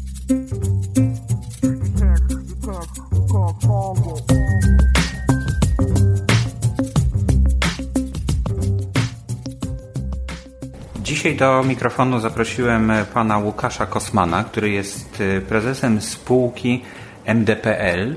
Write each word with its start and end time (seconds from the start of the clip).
Dzisiaj 11.22 11.36
do 11.36 11.64
mikrofonu 11.64 12.20
zaprosiłem 12.20 12.92
pana 13.14 13.38
Łukasza 13.38 13.86
Kosmana, 13.86 14.44
który 14.44 14.70
jest 14.70 15.22
y, 15.22 15.42
prezesem 15.42 16.02
spółki 16.02 16.82
MDPL. 17.26 18.12
Y, 18.12 18.16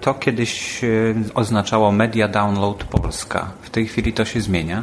to 0.00 0.14
kiedyś 0.14 0.80
oznaczało 1.34 1.92
Media 1.92 2.28
Download 2.28 2.84
Polska. 2.84 3.50
W 3.62 3.70
tej 3.70 3.86
chwili 3.86 4.12
to 4.12 4.24
się 4.24 4.40
zmienia. 4.40 4.82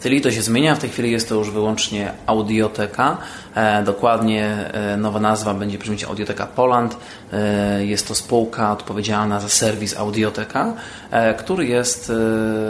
W 0.00 0.02
tej 0.02 0.10
chwili 0.10 0.22
to 0.22 0.30
się 0.30 0.42
zmienia, 0.42 0.74
w 0.74 0.78
tej 0.78 0.90
chwili 0.90 1.10
jest 1.10 1.28
to 1.28 1.34
już 1.34 1.50
wyłącznie 1.50 2.12
Audioteka. 2.26 3.16
E, 3.54 3.82
dokładnie 3.82 4.46
e, 4.46 4.96
nowa 4.96 5.20
nazwa 5.20 5.54
będzie 5.54 5.78
brzmieć 5.78 6.04
Audioteka 6.04 6.46
Poland. 6.46 6.96
E, 7.32 7.86
jest 7.86 8.08
to 8.08 8.14
spółka 8.14 8.72
odpowiedzialna 8.72 9.40
za 9.40 9.48
serwis 9.48 9.96
Audioteka, 9.96 10.72
który 11.38 11.66
jest 11.66 12.12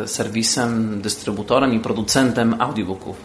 serwisem, 0.07 1.01
dystrybutorem 1.01 1.75
i 1.75 1.81
producentem 1.81 2.57
audiobooków. 2.59 3.17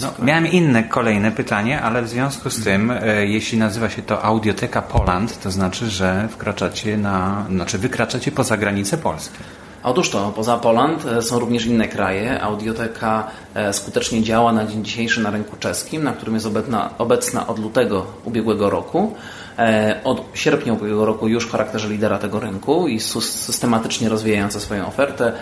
No, 0.00 0.12
miałem 0.18 0.46
inne 0.46 0.84
kolejne 0.84 1.32
pytanie, 1.32 1.82
ale 1.82 2.02
w 2.02 2.08
związku 2.08 2.50
z 2.50 2.64
tym, 2.64 2.92
jeśli 3.26 3.58
nazywa 3.58 3.90
się 3.90 4.02
to 4.02 4.22
Audioteka 4.22 4.82
Poland, 4.82 5.42
to 5.42 5.50
znaczy, 5.50 5.90
że 5.90 6.28
wkraczacie 6.30 6.96
na, 6.96 7.46
znaczy 7.50 7.78
wykraczacie 7.78 8.32
poza 8.32 8.56
granice 8.56 8.98
Polski. 8.98 9.38
Otóż 9.82 10.10
to, 10.10 10.32
poza 10.36 10.56
Poland 10.56 11.06
e, 11.06 11.22
są 11.22 11.38
również 11.38 11.66
inne 11.66 11.88
kraje. 11.88 12.42
Audioteka 12.42 13.26
e, 13.54 13.72
skutecznie 13.72 14.22
działa 14.22 14.52
na 14.52 14.64
dzień 14.64 14.84
dzisiejszy 14.84 15.20
na 15.20 15.30
rynku 15.30 15.56
czeskim, 15.56 16.04
na 16.04 16.12
którym 16.12 16.34
jest 16.34 16.46
obecna, 16.46 16.90
obecna 16.98 17.46
od 17.46 17.58
lutego 17.58 18.06
ubiegłego 18.24 18.70
roku. 18.70 19.14
E, 19.58 20.00
od 20.04 20.24
sierpnia 20.34 20.72
ubiegłego 20.72 21.06
roku 21.06 21.28
już 21.28 21.46
w 21.46 21.50
charakterze 21.50 21.88
lidera 21.88 22.18
tego 22.18 22.40
rynku 22.40 22.88
i 22.88 23.00
systematycznie 23.00 24.08
rozwijająca 24.08 24.60
swoją 24.60 24.86
ofertę 24.86 25.32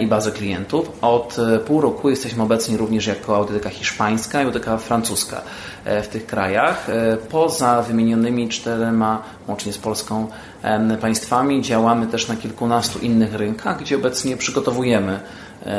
i 0.00 0.06
bazę 0.06 0.32
klientów. 0.32 0.92
Od 1.00 1.36
pół 1.66 1.80
roku 1.80 2.10
jesteśmy 2.10 2.42
obecni 2.42 2.76
również 2.76 3.06
jako 3.06 3.36
audioteka 3.36 3.70
hiszpańska 3.70 4.42
i 4.42 4.44
audioteka 4.44 4.78
francuska 4.78 5.40
w 5.84 6.08
tych 6.08 6.26
krajach. 6.26 6.86
Poza 7.30 7.82
wymienionymi 7.82 8.48
czterema, 8.48 9.22
łącznie 9.48 9.72
z 9.72 9.78
Polską, 9.78 10.26
państwami 11.00 11.62
działamy 11.62 12.06
też 12.06 12.28
na 12.28 12.36
kilkunastu 12.36 12.98
innych 12.98 13.34
rynkach, 13.34 13.80
gdzie 13.80 13.96
obecnie 13.96 14.36
przygotowujemy 14.36 15.12
e, 15.12 15.20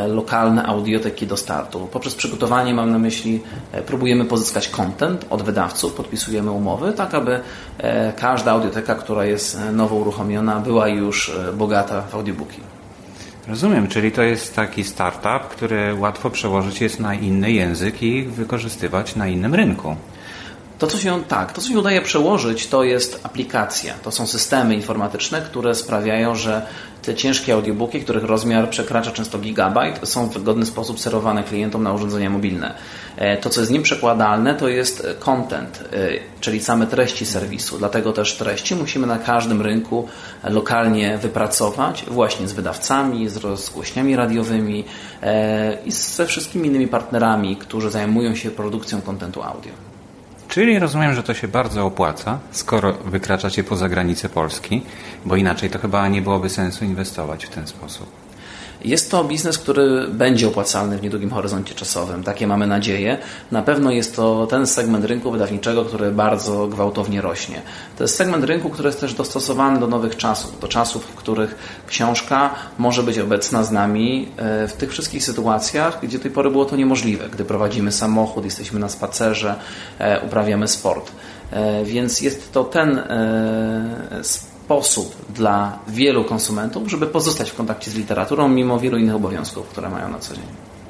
lokalne 0.08 0.66
audioteki 0.66 1.28
do 1.28 1.38
startu. 1.38 1.88
Poprzez 1.92 2.16
przygotowanie 2.16 2.74
mam 2.74 2.92
na 2.92 3.00
myśli, 3.00 3.42
e, 3.72 3.82
próbujemy 3.82 4.26
pozyskać 4.26 4.70
content 4.70 5.26
od 5.30 5.42
wydawców, 5.42 5.94
podpisujemy 5.94 6.52
umowy, 6.52 6.94
tak 6.94 7.14
aby 7.14 7.40
e, 7.78 8.14
każda 8.14 8.52
audioteka, 8.52 8.96
która 8.96 9.26
jest 9.26 9.60
nowo 9.74 9.96
uruchomiona, 9.96 10.60
była 10.60 10.88
już 10.88 11.32
bogata 11.54 12.02
w 12.02 12.16
audiobooki. 12.16 12.62
Rozumiem, 13.48 13.88
czyli 13.88 14.12
to 14.12 14.24
jest 14.24 14.56
taki 14.56 14.84
startup, 14.84 15.48
który 15.50 15.96
łatwo 15.96 16.30
przełożyć 16.30 16.82
jest 16.82 17.00
na 17.00 17.14
inny 17.14 17.52
język 17.52 18.04
i 18.04 18.24
wykorzystywać 18.24 19.16
na 19.16 19.28
innym 19.28 19.56
rynku. 19.56 19.96
To, 20.80 20.88
co 20.88 20.98
się 20.98 21.24
tak, 21.24 21.54
to, 21.54 21.62
co 21.62 21.70
się 21.70 21.80
udaje 21.80 22.02
przełożyć, 22.02 22.68
to 22.68 22.84
jest 22.84 23.20
aplikacja. 23.24 23.94
To 24.04 24.12
są 24.12 24.28
systemy 24.28 24.76
informatyczne, 24.76 25.42
które 25.42 25.76
sprawiają, 25.76 26.36
że 26.36 26.62
te 27.02 27.16
ciężkie 27.16 27.54
audiobooki, 27.54 28.02
których 28.02 28.24
rozmiar 28.24 28.70
przekracza 28.70 29.12
często 29.12 29.40
gigabajt, 29.40 30.00
są 30.04 30.30
w 30.30 30.34
wygodny 30.34 30.66
sposób 30.66 31.00
serwowane 31.00 31.44
klientom 31.44 31.84
na 31.84 31.94
urządzenia 31.94 32.30
mobilne. 32.30 32.74
E, 33.16 33.38
to, 33.38 33.50
co 33.50 33.60
jest 33.60 33.72
nieprzekładalne, 33.72 34.56
to 34.56 34.68
jest 34.68 35.08
content, 35.20 35.84
e, 35.94 36.10
czyli 36.42 36.64
same 36.64 36.88
treści 36.88 37.26
serwisu. 37.26 37.78
Dlatego 37.78 38.14
też 38.14 38.36
treści 38.36 38.76
musimy 38.76 39.08
na 39.08 39.20
każdym 39.20 39.62
rynku 39.62 40.08
lokalnie 40.44 41.18
wypracować, 41.18 42.06
właśnie 42.08 42.48
z 42.48 42.54
wydawcami, 42.54 43.30
z 43.30 43.38
rozgłośniami 43.38 44.16
radiowymi 44.16 44.86
e, 45.22 45.78
i 45.86 45.92
ze 45.92 46.26
wszystkimi 46.26 46.68
innymi 46.68 46.88
partnerami, 46.88 47.56
którzy 47.56 47.92
zajmują 47.92 48.36
się 48.36 48.52
produkcją 48.52 49.02
kontentu 49.02 49.44
audio. 49.44 49.87
Czyli 50.48 50.80
rozumiem, 50.80 51.14
że 51.14 51.24
to 51.24 51.34
się 51.34 51.48
bardzo 51.48 51.86
opłaca, 51.86 52.40
skoro 52.52 52.94
wykraczacie 52.94 53.64
poza 53.64 53.90
granice 53.90 54.30
Polski, 54.30 54.82
bo 55.26 55.36
inaczej 55.36 55.70
to 55.70 55.80
chyba 55.80 56.08
nie 56.08 56.22
byłoby 56.22 56.50
sensu 56.50 56.86
inwestować 56.86 57.46
w 57.46 57.50
ten 57.50 57.68
sposób. 57.68 58.27
Jest 58.86 59.12
to 59.12 59.24
biznes, 59.24 59.58
który 59.58 60.08
będzie 60.08 60.48
opłacalny 60.48 60.98
w 60.98 61.02
niedługim 61.02 61.30
horyzoncie 61.30 61.76
czasowym. 61.76 62.24
Takie 62.24 62.48
mamy 62.48 62.68
nadzieję. 62.68 63.18
Na 63.52 63.62
pewno 63.62 63.92
jest 63.92 64.16
to 64.16 64.48
ten 64.48 64.68
segment 64.68 65.06
rynku 65.06 65.32
wydawniczego, 65.32 65.86
który 65.86 66.12
bardzo 66.12 66.68
gwałtownie 66.68 67.22
rośnie. 67.22 67.62
To 67.98 68.04
jest 68.04 68.16
segment 68.16 68.44
rynku, 68.44 68.70
który 68.70 68.90
jest 68.90 69.00
też 69.00 69.14
dostosowany 69.14 69.80
do 69.80 69.88
nowych 69.88 70.18
czasów, 70.18 70.60
do 70.60 70.68
czasów, 70.68 71.06
w 71.06 71.16
których 71.16 71.56
książka 71.88 72.56
może 72.78 73.04
być 73.04 73.20
obecna 73.20 73.64
z 73.64 73.72
nami 73.72 74.30
e, 74.38 74.68
w 74.68 74.74
tych 74.74 74.92
wszystkich 74.92 75.24
sytuacjach, 75.24 76.00
gdzie 76.04 76.18
do 76.18 76.24
tej 76.24 76.32
pory 76.32 76.52
było 76.52 76.66
to 76.66 76.76
niemożliwe. 76.76 77.30
Gdy 77.30 77.46
prowadzimy 77.46 77.92
samochód, 77.92 78.46
jesteśmy 78.46 78.80
na 78.80 78.90
spacerze, 78.90 79.56
e, 80.00 80.22
uprawiamy 80.22 80.68
sport. 80.68 81.12
E, 81.52 81.86
więc 81.86 82.22
jest 82.22 82.52
to 82.52 82.64
ten 82.64 83.02
sposób 84.68 85.16
dla 85.30 85.80
wielu 85.88 86.24
konsumentów, 86.24 86.90
żeby 86.90 87.08
pozostać 87.08 87.52
w 87.52 87.56
kontakcie 87.56 87.92
z 87.92 87.96
literaturą, 87.96 88.48
mimo 88.48 88.80
wielu 88.80 88.98
innych 88.98 89.16
obowiązków, 89.16 89.68
które 89.68 89.90
mają 89.90 90.10
na 90.10 90.20
co 90.20 90.36
dzień. 90.36 90.44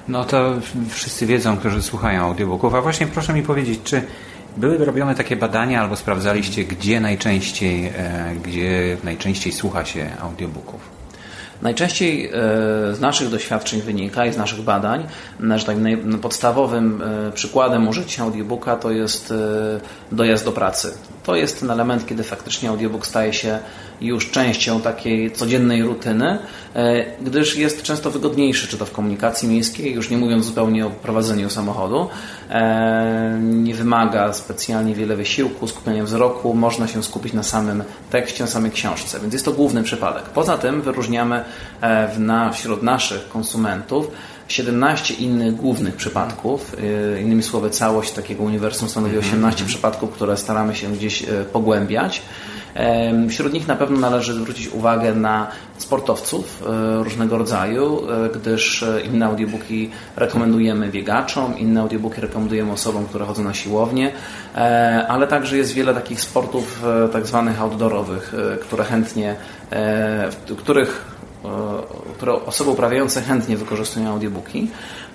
No 0.07 0.25
to 0.25 0.53
wszyscy 0.89 1.25
wiedzą, 1.25 1.57
którzy 1.57 1.81
słuchają 1.81 2.23
audiobooków. 2.23 2.73
A 2.73 2.81
właśnie 2.81 3.07
proszę 3.07 3.33
mi 3.33 3.43
powiedzieć, 3.43 3.79
czy 3.83 4.01
były 4.57 4.85
robione 4.85 5.15
takie 5.15 5.35
badania 5.35 5.81
albo 5.81 5.95
sprawdzaliście, 5.95 6.63
gdzie 6.63 6.99
najczęściej, 6.99 7.85
e, 7.85 8.35
gdzie 8.43 8.97
najczęściej 9.03 9.53
słucha 9.53 9.85
się 9.85 10.09
audiobooków? 10.21 10.96
Najczęściej 11.61 12.25
e, 12.25 12.31
z 12.95 12.99
naszych 12.99 13.29
doświadczeń 13.29 13.81
wynika 13.81 14.25
i 14.25 14.33
z 14.33 14.37
naszych 14.37 14.61
badań, 14.61 15.07
że 15.55 15.65
tak 15.65 15.77
podstawowym 16.21 17.01
e, 17.01 17.31
przykładem 17.31 17.87
użycia 17.87 18.23
audiobooka 18.23 18.75
to 18.75 18.91
jest 18.91 19.33
dojazd 20.11 20.45
do 20.45 20.51
pracy. 20.51 20.93
To 21.23 21.35
jest 21.35 21.59
ten 21.59 21.71
element, 21.71 22.05
kiedy 22.05 22.23
faktycznie 22.23 22.69
audiobook 22.69 23.07
staje 23.07 23.33
się 23.33 23.59
już 24.01 24.31
częścią 24.31 24.81
takiej 24.81 25.31
codziennej 25.31 25.83
rutyny, 25.83 26.39
e, 26.75 27.05
gdyż 27.21 27.57
jest 27.57 27.83
często 27.83 28.11
wygodniejszy, 28.11 28.67
czy 28.67 28.77
to 28.77 28.85
w 28.85 28.91
komunikacji 28.91 29.49
miejskiej, 29.49 29.93
już 29.93 30.09
nie 30.09 30.17
mówiąc 30.17 30.45
zupełnie 30.45 30.85
o 30.85 30.89
prowadzeniu 30.89 31.49
samochodu. 31.49 32.09
E, 32.49 33.39
nie 33.41 33.73
wymaga 33.73 34.33
specjalnie 34.33 34.95
wiele 34.95 35.15
wysiłku, 35.15 35.67
skupienia 35.67 36.03
wzroku, 36.03 36.53
można 36.53 36.87
się 36.87 37.03
skupić 37.03 37.33
na 37.33 37.43
samym 37.43 37.83
tekście, 38.09 38.43
na 38.43 38.49
samej 38.49 38.71
książce, 38.71 39.19
więc 39.19 39.33
jest 39.33 39.45
to 39.45 39.51
główny 39.51 39.83
przypadek. 39.83 40.23
Poza 40.23 40.57
tym 40.57 40.81
wyróżniamy 40.81 41.45
e, 41.81 42.19
na, 42.19 42.51
wśród 42.51 42.83
naszych 42.83 43.29
konsumentów 43.29 44.11
17 44.47 45.13
innych 45.13 45.55
głównych 45.55 45.95
przypadków. 45.95 46.75
Innymi 47.21 47.43
słowy, 47.43 47.69
całość 47.69 48.11
takiego 48.11 48.43
uniwersum 48.43 48.89
stanowi 48.89 49.17
18 49.17 49.47
mhm. 49.47 49.67
przypadków, 49.67 50.11
które 50.11 50.37
staramy 50.37 50.75
się 50.75 50.91
gdzieś 50.91 51.25
pogłębiać. 51.53 52.21
Wśród 53.29 53.53
nich 53.53 53.67
na 53.67 53.75
pewno 53.75 53.99
należy 53.99 54.33
zwrócić 54.33 54.67
uwagę 54.67 55.15
na 55.15 55.47
sportowców 55.77 56.63
e, 56.63 57.03
różnego 57.03 57.37
rodzaju, 57.37 58.01
e, 58.09 58.29
gdyż 58.29 58.83
e, 58.83 59.01
inne 59.01 59.25
audiobooki 59.25 59.89
rekomendujemy 60.15 60.89
biegaczom, 60.89 61.57
inne 61.57 61.81
audiobooki 61.81 62.21
rekomendujemy 62.21 62.71
osobom, 62.71 63.05
które 63.05 63.25
chodzą 63.25 63.43
na 63.43 63.53
siłownię, 63.53 64.11
ale 65.07 65.27
także 65.27 65.57
jest 65.57 65.73
wiele 65.73 65.93
takich 65.93 66.21
sportów 66.21 66.83
tak 67.11 67.27
zwanych 67.27 67.61
outdoorowych, 67.61 68.33
które 68.61 68.83
chętnie, 68.83 69.35
w 70.31 70.55
których 70.57 71.16
które 72.13 72.33
osoby 72.33 72.69
uprawiające 72.69 73.21
chętnie 73.21 73.57
wykorzystują 73.57 74.09
audiobooki. 74.09 74.67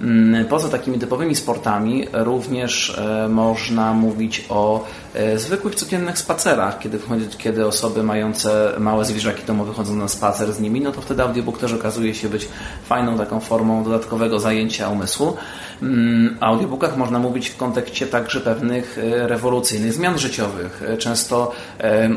Mm, 0.02 0.46
poza 0.46 0.68
takimi 0.68 0.98
typowymi 0.98 1.36
sportami 1.36 2.06
również 2.12 2.98
e, 2.98 3.28
można 3.28 3.94
mówić 3.94 4.44
o 4.48 4.84
e, 5.14 5.38
zwykłych, 5.38 5.74
codziennych 5.74 6.18
spacerach, 6.18 6.78
kiedy, 6.78 6.98
kiedy 7.38 7.66
osoby 7.66 8.02
mające 8.02 8.72
małe 8.78 9.04
zwierzaki 9.04 9.42
domowe 9.46 9.72
chodzą 9.72 9.96
na 9.96 10.08
spacer 10.08 10.52
z 10.52 10.60
nimi, 10.60 10.80
no 10.80 10.92
to 10.92 11.00
wtedy 11.00 11.22
audiobook 11.22 11.58
też 11.58 11.72
okazuje 11.72 12.14
się 12.14 12.28
być 12.28 12.48
fajną 12.84 13.18
taką 13.18 13.40
formą 13.40 13.84
dodatkowego 13.84 14.40
zajęcia 14.40 14.88
umysłu. 14.88 15.36
Mm, 15.82 16.36
o 16.40 16.44
audiobookach 16.44 16.96
można 16.96 17.18
mówić 17.18 17.48
w 17.48 17.56
kontekście 17.56 18.06
także 18.06 18.40
pewnych 18.40 18.98
e, 18.98 19.28
rewolucyjnych 19.28 19.92
zmian 19.92 20.18
życiowych. 20.18 20.82
Często 20.98 21.52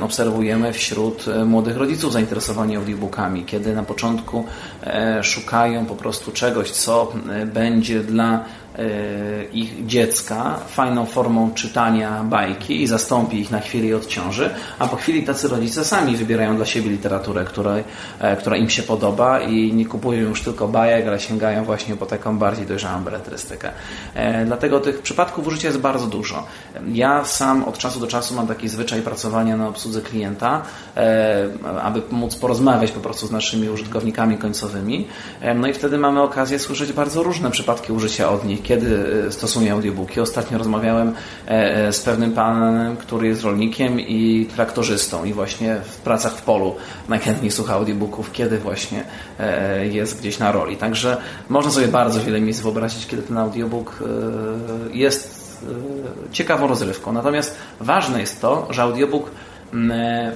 obserwujemy 0.01 0.73
wśród 0.73 1.25
młodych 1.45 1.77
rodziców 1.77 2.13
zainteresowanie 2.13 2.77
audiobookami, 2.77 3.45
kiedy 3.45 3.75
na 3.75 3.83
początku 3.83 4.45
szukają 5.21 5.85
po 5.85 5.95
prostu 5.95 6.31
czegoś, 6.31 6.71
co 6.71 7.13
będzie 7.45 7.74
dla 8.07 8.45
E, 8.77 9.43
ich 9.53 9.85
dziecka 9.85 10.59
fajną 10.67 11.05
formą 11.05 11.51
czytania 11.53 12.23
bajki 12.23 12.81
i 12.81 12.87
zastąpi 12.87 13.39
ich 13.39 13.51
na 13.51 13.59
chwilę 13.59 13.87
i 13.87 13.93
odciąży, 13.93 14.49
a 14.79 14.87
po 14.87 14.95
chwili 14.95 15.23
tacy 15.23 15.47
rodzice 15.47 15.85
sami 15.85 16.17
wybierają 16.17 16.55
dla 16.55 16.65
siebie 16.65 16.89
literaturę, 16.89 17.45
która, 17.45 17.75
e, 18.19 18.35
która 18.35 18.57
im 18.57 18.69
się 18.69 18.83
podoba 18.83 19.39
i 19.39 19.73
nie 19.73 19.85
kupują 19.85 20.21
już 20.21 20.41
tylko 20.41 20.67
bajek, 20.67 21.07
ale 21.07 21.19
sięgają 21.19 21.63
właśnie 21.63 21.95
po 21.95 22.05
taką 22.05 22.37
bardziej 22.37 22.65
dojrzałą 22.65 23.03
beletrystykę. 23.03 23.69
E, 24.13 24.45
dlatego 24.45 24.79
tych 24.79 25.01
przypadków 25.01 25.47
użycia 25.47 25.67
jest 25.67 25.79
bardzo 25.79 26.07
dużo. 26.07 26.43
Ja 26.87 27.25
sam 27.25 27.63
od 27.63 27.77
czasu 27.77 27.99
do 27.99 28.07
czasu 28.07 28.33
mam 28.35 28.47
taki 28.47 28.69
zwyczaj 28.69 29.01
pracowania 29.01 29.57
na 29.57 29.67
obsłudze 29.67 30.01
klienta, 30.01 30.61
aby 31.81 32.01
móc 32.11 32.35
porozmawiać 32.35 32.91
po 32.91 32.99
prostu 32.99 33.27
z 33.27 33.31
naszymi 33.31 33.69
użytkownikami 33.69 34.37
końcowymi. 34.37 35.07
No 35.55 35.67
i 35.67 35.73
wtedy 35.73 35.97
mamy 35.97 36.21
okazję 36.21 36.59
słyszeć 36.59 36.93
bardzo 36.93 37.23
różne 37.23 37.51
przypadki 37.51 37.64
użycia 37.89 38.29
od 38.29 38.45
nich 38.45 38.61
kiedy 38.61 39.23
e, 39.27 39.31
stosuję 39.31 39.71
audiobooki. 39.71 40.19
Ostatnio 40.19 40.57
rozmawiałem 40.57 41.13
e, 41.47 41.51
e, 41.87 41.93
z 41.93 42.01
pewnym 42.01 42.31
panem, 42.31 42.97
który 42.97 43.27
jest 43.27 43.43
rolnikiem 43.43 43.99
i 43.99 44.47
traktorzystą 44.55 45.25
i 45.25 45.33
właśnie 45.33 45.75
w 45.85 45.97
pracach 45.97 46.33
w 46.33 46.41
polu 46.41 46.75
najchętniej 47.09 47.51
słucha 47.51 47.73
audiobooków, 47.73 48.31
kiedy 48.31 48.57
właśnie 48.57 49.03
jest 49.91 50.19
gdzieś 50.19 50.39
na 50.39 50.51
roli. 50.51 50.77
Także 50.77 51.17
można 51.49 51.71
sobie 51.71 51.87
bardzo 51.87 52.19
wiele 52.21 52.41
miejsc 52.41 52.61
wyobrazić, 52.61 53.07
kiedy 53.07 53.23
ten 53.23 53.37
audiobook 53.37 54.03
jest 54.93 55.45
ciekawą 56.31 56.67
rozrywką. 56.67 57.13
Natomiast 57.13 57.55
ważne 57.79 58.19
jest 58.19 58.41
to, 58.41 58.67
że 58.69 58.83
audiobook 58.83 59.31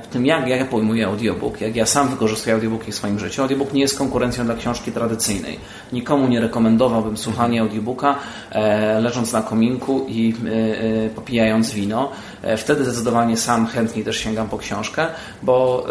w 0.04 0.08
tym, 0.08 0.26
jak 0.26 0.48
ja 0.48 0.66
pojmuję 0.66 1.06
audiobook, 1.06 1.62
jak 1.62 1.76
ja 1.76 1.86
sam 1.86 2.10
wykorzystuję 2.10 2.56
audiobooki 2.56 2.92
w 2.92 2.96
swoim 2.96 3.20
życiu. 3.20 3.42
Audiobook 3.42 3.74
nie 3.74 3.82
jest 3.82 3.98
konkurencją 3.98 4.46
dla 4.46 4.56
książki 4.56 4.92
tradycyjnej. 4.92 5.60
Nikomu 5.94 6.28
nie 6.28 6.40
rekomendowałbym 6.40 7.18
słuchania 7.18 7.62
audiobooka 7.62 8.16
e, 8.52 9.02
leżąc 9.02 9.34
na 9.34 9.42
kominku 9.42 10.06
i 10.08 10.34
e, 10.46 11.06
e, 11.06 11.10
popijając 11.10 11.72
wino. 11.72 12.12
Wtedy 12.58 12.84
zdecydowanie 12.84 13.38
sam 13.38 13.68
chętniej 13.68 14.06
też 14.06 14.18
sięgam 14.18 14.50
po 14.50 14.58
książkę, 14.58 15.08
bo 15.44 15.86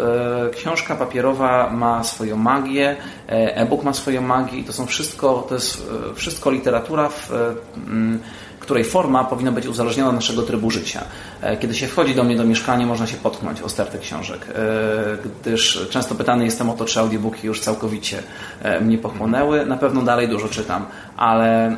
książka 0.53 0.95
papierowa 0.95 1.69
ma 1.69 2.03
swoją 2.03 2.37
magię, 2.37 2.95
e-book 3.27 3.83
ma 3.83 3.93
swoją 3.93 4.21
magię 4.21 4.59
i 4.59 4.63
to 4.63 4.73
są 4.73 4.85
wszystko, 4.85 5.45
to 5.49 5.55
jest 5.55 5.87
wszystko 6.15 6.51
literatura 6.51 7.09
w 7.09 7.31
której 8.69 8.83
forma 8.83 9.23
powinna 9.23 9.51
być 9.51 9.65
uzależniona 9.65 10.09
od 10.09 10.15
naszego 10.15 10.41
trybu 10.41 10.71
życia. 10.71 11.03
E, 11.41 11.57
kiedy 11.57 11.75
się 11.75 11.87
wchodzi 11.87 12.15
do 12.15 12.23
mnie 12.23 12.37
do 12.37 12.43
mieszkania, 12.43 12.85
można 12.85 13.07
się 13.07 13.17
potknąć 13.17 13.61
o 13.61 13.69
stertę 13.69 13.97
książek, 13.99 14.47
e, 14.49 14.53
gdyż 15.41 15.87
często 15.89 16.15
pytany 16.15 16.45
jestem 16.45 16.69
o 16.69 16.73
to, 16.73 16.85
czy 16.85 16.99
audiobooki 16.99 17.47
już 17.47 17.61
całkowicie 17.61 18.23
e, 18.61 18.81
mnie 18.81 18.97
pochłonęły. 18.97 19.65
Na 19.65 19.77
pewno 19.77 20.01
dalej 20.01 20.27
dużo 20.27 20.47
czytam, 20.47 20.85
ale 21.17 21.75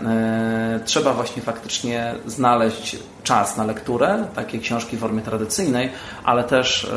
trzeba 0.85 1.13
właśnie 1.13 1.41
faktycznie 1.41 2.13
znaleźć 2.25 2.97
czas 3.23 3.57
na 3.57 3.63
lekturę 3.63 4.25
takiej 4.35 4.59
książki 4.59 4.97
w 4.97 4.99
formie 4.99 5.21
tradycyjnej, 5.21 5.89
ale 6.23 6.43
też, 6.43 6.91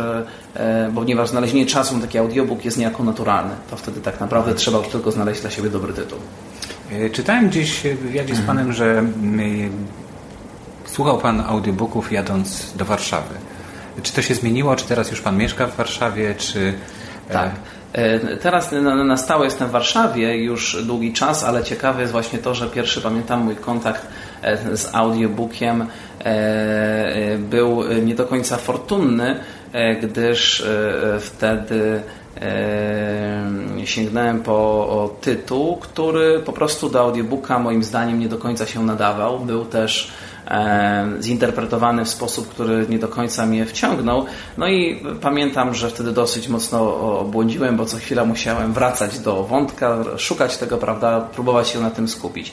ponieważ 0.95 1.29
znalezienie 1.29 1.67
czasu 1.67 1.95
na 1.95 2.01
taki 2.01 2.19
audiobook 2.19 2.65
jest 2.65 2.79
niejako 2.79 3.05
naturalny, 3.05 3.55
to 3.71 3.77
wtedy 3.77 4.01
tak 4.01 4.21
naprawdę 4.21 4.55
trzeba 4.55 4.79
już 4.79 4.89
tylko 4.89 5.11
znaleźć 5.11 5.41
dla 5.41 5.51
siebie 5.51 5.71
dobry 5.71 5.93
tytuł. 5.93 6.19
E, 6.93 7.11
czytałem 7.11 7.49
gdzieś 7.49 7.81
w 7.81 7.99
wywiadzie 7.99 8.35
z. 8.35 8.41
Panem, 8.41 8.73
że 8.73 8.99
mm, 8.99 9.87
słuchał 10.85 11.19
Pan 11.19 11.41
audiobooków 11.41 12.13
jadąc 12.13 12.77
do 12.77 12.85
Warszawy. 12.85 13.35
Czy 14.03 14.13
to 14.13 14.23
się 14.23 14.35
zmieniło? 14.35 14.77
Czy 14.77 14.87
teraz 14.87 15.11
już 15.11 15.21
Pan 15.21 15.37
mieszka 15.37 15.67
w 15.67 15.77
Warszawie? 15.77 16.35
Czy... 16.35 16.75
E, 17.29 17.33
tak. 17.33 17.51
E, 17.93 18.37
teraz 18.37 18.73
na 19.05 19.17
stałe 19.17 19.45
jestem 19.45 19.69
w 19.69 19.71
Warszawie 19.71 20.37
już 20.37 20.85
długi 20.85 21.13
czas, 21.13 21.45
ale 21.45 21.65
ciekawe 21.65 22.01
jest 22.01 22.13
właśnie 22.13 22.39
to, 22.39 22.55
że 22.55 22.67
pierwszy 22.67 23.01
pamiętam 23.01 23.45
mój 23.45 23.57
kontakt 23.57 24.07
z 24.73 24.95
audiobookiem 24.95 25.87
był 27.39 27.83
nie 28.03 28.15
do 28.15 28.25
końca 28.25 28.57
fortunny, 28.57 29.41
gdyż 30.03 30.67
wtedy 31.21 32.03
sięgnąłem 33.85 34.43
po 34.43 35.17
tytuł, 35.21 35.77
który 35.77 36.41
po 36.41 36.53
prostu 36.53 36.91
do 36.91 37.01
audiobooka 37.01 37.59
moim 37.59 37.85
zdaniem 37.85 38.19
nie 38.19 38.29
do 38.29 38.39
końca 38.39 38.67
się 38.67 38.83
nadawał. 38.83 39.41
Był 39.41 39.65
też 39.65 40.13
zinterpretowany 41.21 42.05
w 42.05 42.09
sposób, 42.09 42.49
który 42.49 42.87
nie 42.89 42.99
do 42.99 43.09
końca 43.09 43.47
mnie 43.47 43.67
wciągnął. 43.67 44.27
No 44.59 44.69
i 44.69 45.03
pamiętam, 45.21 45.75
że 45.75 45.91
wtedy 45.91 46.13
dosyć 46.13 46.49
mocno 46.49 47.01
obłądziłem, 47.19 47.77
bo 47.77 47.87
co 47.87 47.97
chwila 47.97 48.25
musiałem 48.25 48.73
wracać 48.73 49.19
do 49.19 49.45
wątka, 49.45 50.05
szukać 50.17 50.57
tego, 50.57 50.79
prawda, 50.79 51.21
próbować 51.21 51.69
się 51.69 51.81
na 51.81 51.91
tym 51.91 52.09
skupić. 52.09 52.53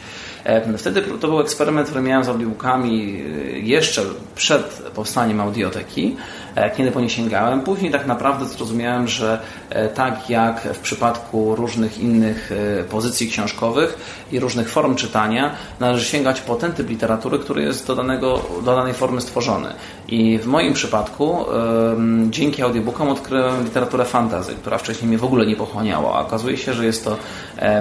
Wtedy 0.78 1.02
to 1.02 1.28
był 1.28 1.40
eksperyment, 1.40 1.88
który 1.88 2.02
miałem 2.02 2.24
z 2.24 2.30
audiobookami 2.30 3.22
y, 3.22 3.60
jeszcze 3.64 4.02
przed 4.36 4.82
powstaniem 4.96 5.42
audioteki, 5.42 6.16
e, 6.56 6.70
kiedy 6.76 6.92
po 6.92 7.02
nie 7.02 7.10
sięgałem. 7.10 7.62
Później 7.62 7.92
tak 7.92 8.08
naprawdę 8.08 8.46
zrozumiałem, 8.46 9.08
że 9.08 9.40
e, 9.70 9.90
tak 9.90 10.30
jak 10.30 10.62
w 10.62 10.80
przypadku 10.80 11.56
różnych 11.56 12.00
innych 12.00 12.52
e, 12.52 12.84
pozycji 12.84 13.30
książkowych 13.30 13.98
i 14.32 14.40
różnych 14.40 14.70
form 14.70 14.96
czytania, 14.96 15.56
należy 15.80 16.06
sięgać 16.06 16.42
po 16.42 16.56
ten 16.56 16.72
typ 16.74 16.90
literatury, 16.90 17.40
który 17.40 17.64
jest 17.64 17.81
do, 17.88 17.96
danego, 17.96 18.42
do 18.66 18.76
danej 18.76 18.94
formy 18.94 19.22
stworzony. 19.22 19.74
I 20.08 20.38
w 20.38 20.46
moim 20.46 20.74
przypadku 20.74 21.46
dzięki 22.30 22.62
audiobookom 22.62 23.10
odkryłem 23.10 23.64
literaturę 23.64 24.06
fantazy, 24.06 24.54
która 24.56 24.78
wcześniej 24.78 25.08
mnie 25.08 25.18
w 25.18 25.24
ogóle 25.24 25.46
nie 25.46 25.56
pochłaniała. 25.56 26.14
A 26.16 26.22
okazuje 26.22 26.58
się, 26.58 26.74
że 26.74 26.86
jest 26.86 27.06
to 27.06 27.18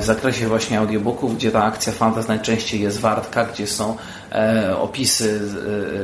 w 0.01 0.05
zakresie 0.05 0.49
właśnie 0.49 0.79
audiobooków, 0.79 1.37
gdzie 1.37 1.51
ta 1.51 1.65
akcja 1.65 1.93
fantazy 1.93 2.29
najczęściej 2.29 2.81
jest 2.81 3.01
wartka, 3.01 3.45
gdzie 3.45 3.67
są 3.67 3.97
e, 4.33 4.77
opisy 4.79 5.49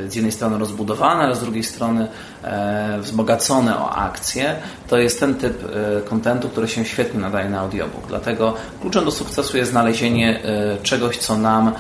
z 0.08 0.14
jednej 0.14 0.32
strony 0.32 0.58
rozbudowane, 0.58 1.24
ale 1.24 1.36
z 1.36 1.40
drugiej 1.40 1.64
strony 1.64 2.08
e, 2.42 2.98
wzbogacone 3.00 3.78
o 3.78 3.90
akcje. 3.90 4.56
To 4.88 4.98
jest 4.98 5.20
ten 5.20 5.34
typ 5.34 5.64
e, 5.64 6.00
kontentu, 6.00 6.48
który 6.48 6.68
się 6.68 6.84
świetnie 6.84 7.20
nadaje 7.20 7.50
na 7.50 7.60
audiobook. 7.60 8.06
Dlatego 8.08 8.54
kluczem 8.80 9.04
do 9.04 9.10
sukcesu 9.10 9.56
jest 9.56 9.70
znalezienie 9.70 10.40
czegoś, 10.82 11.16
co 11.16 11.38
nam 11.38 11.72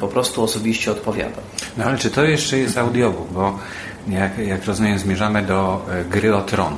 po 0.00 0.08
prostu 0.08 0.42
osobiście 0.42 0.92
odpowiada. 0.92 1.40
No 1.76 1.84
ale 1.84 1.98
czy 1.98 2.10
to 2.10 2.24
jeszcze 2.24 2.58
jest 2.58 2.78
audiobook? 2.78 3.32
Bo 3.32 3.58
jak, 4.08 4.38
jak 4.38 4.64
rozumiem, 4.64 4.98
zmierzamy 4.98 5.42
do 5.42 5.86
gry 6.10 6.36
o 6.36 6.42
tron 6.42 6.76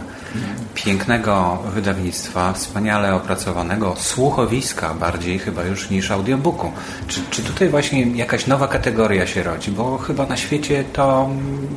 pięknego 0.75 1.58
wydawnictwa, 1.75 2.52
wspaniale 2.52 3.14
opracowanego, 3.14 3.97
słuchowiska 3.99 4.95
bardziej 4.95 5.38
chyba 5.38 5.64
już 5.64 5.90
niż 5.90 6.11
audiobooku. 6.11 6.73
Czy, 7.09 7.21
czy 7.30 7.42
tutaj 7.42 7.69
właśnie 7.69 8.02
jakaś 8.02 8.47
nowa 8.47 8.69
kategoria 8.69 9.26
się 9.26 9.42
rodzi? 9.42 9.71
Bo 9.71 9.99
chyba 9.99 10.26
na 10.26 10.37
świecie 10.37 10.85
to 10.92 11.30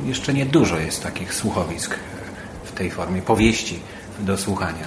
jeszcze 0.06 0.34
nie 0.34 0.46
dużo 0.46 0.78
jest 0.78 1.02
takich 1.02 1.34
słuchowisk 1.34 1.94
w 2.64 2.72
tej 2.72 2.90
formie, 2.90 3.22
powieści 3.22 3.80
do 4.18 4.36
słuchania. 4.36 4.84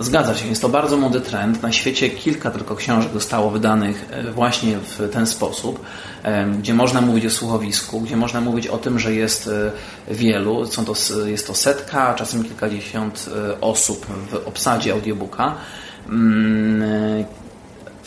Zgadza 0.00 0.34
się, 0.34 0.48
jest 0.48 0.62
to 0.62 0.68
bardzo 0.68 0.96
młody 0.96 1.20
trend. 1.20 1.62
Na 1.62 1.72
świecie 1.72 2.10
kilka 2.10 2.50
tylko 2.50 2.76
książek 2.76 3.12
zostało 3.12 3.50
wydanych 3.50 4.06
e, 4.10 4.32
właśnie 4.32 4.78
w 4.78 5.10
ten 5.12 5.26
sposób, 5.26 5.80
e, 6.22 6.46
gdzie 6.46 6.74
można 6.74 7.00
mówić 7.00 7.26
o 7.26 7.30
słuchowisku, 7.30 8.00
gdzie 8.00 8.16
można 8.16 8.40
mówić 8.40 8.66
o 8.66 8.78
tym, 8.78 8.98
że 8.98 9.14
jest 9.14 9.48
e, 9.48 9.70
wielu, 10.14 10.66
są 10.66 10.84
to, 10.84 10.94
jest 11.26 11.46
to 11.46 11.54
setka, 11.54 12.14
czasem 12.14 12.44
kilkadziesiąt 12.44 13.30
osób 13.60 14.06
w 14.30 14.34
obsadzie 14.48 14.92
audiobooka 14.92 15.54
mm, 16.08 17.24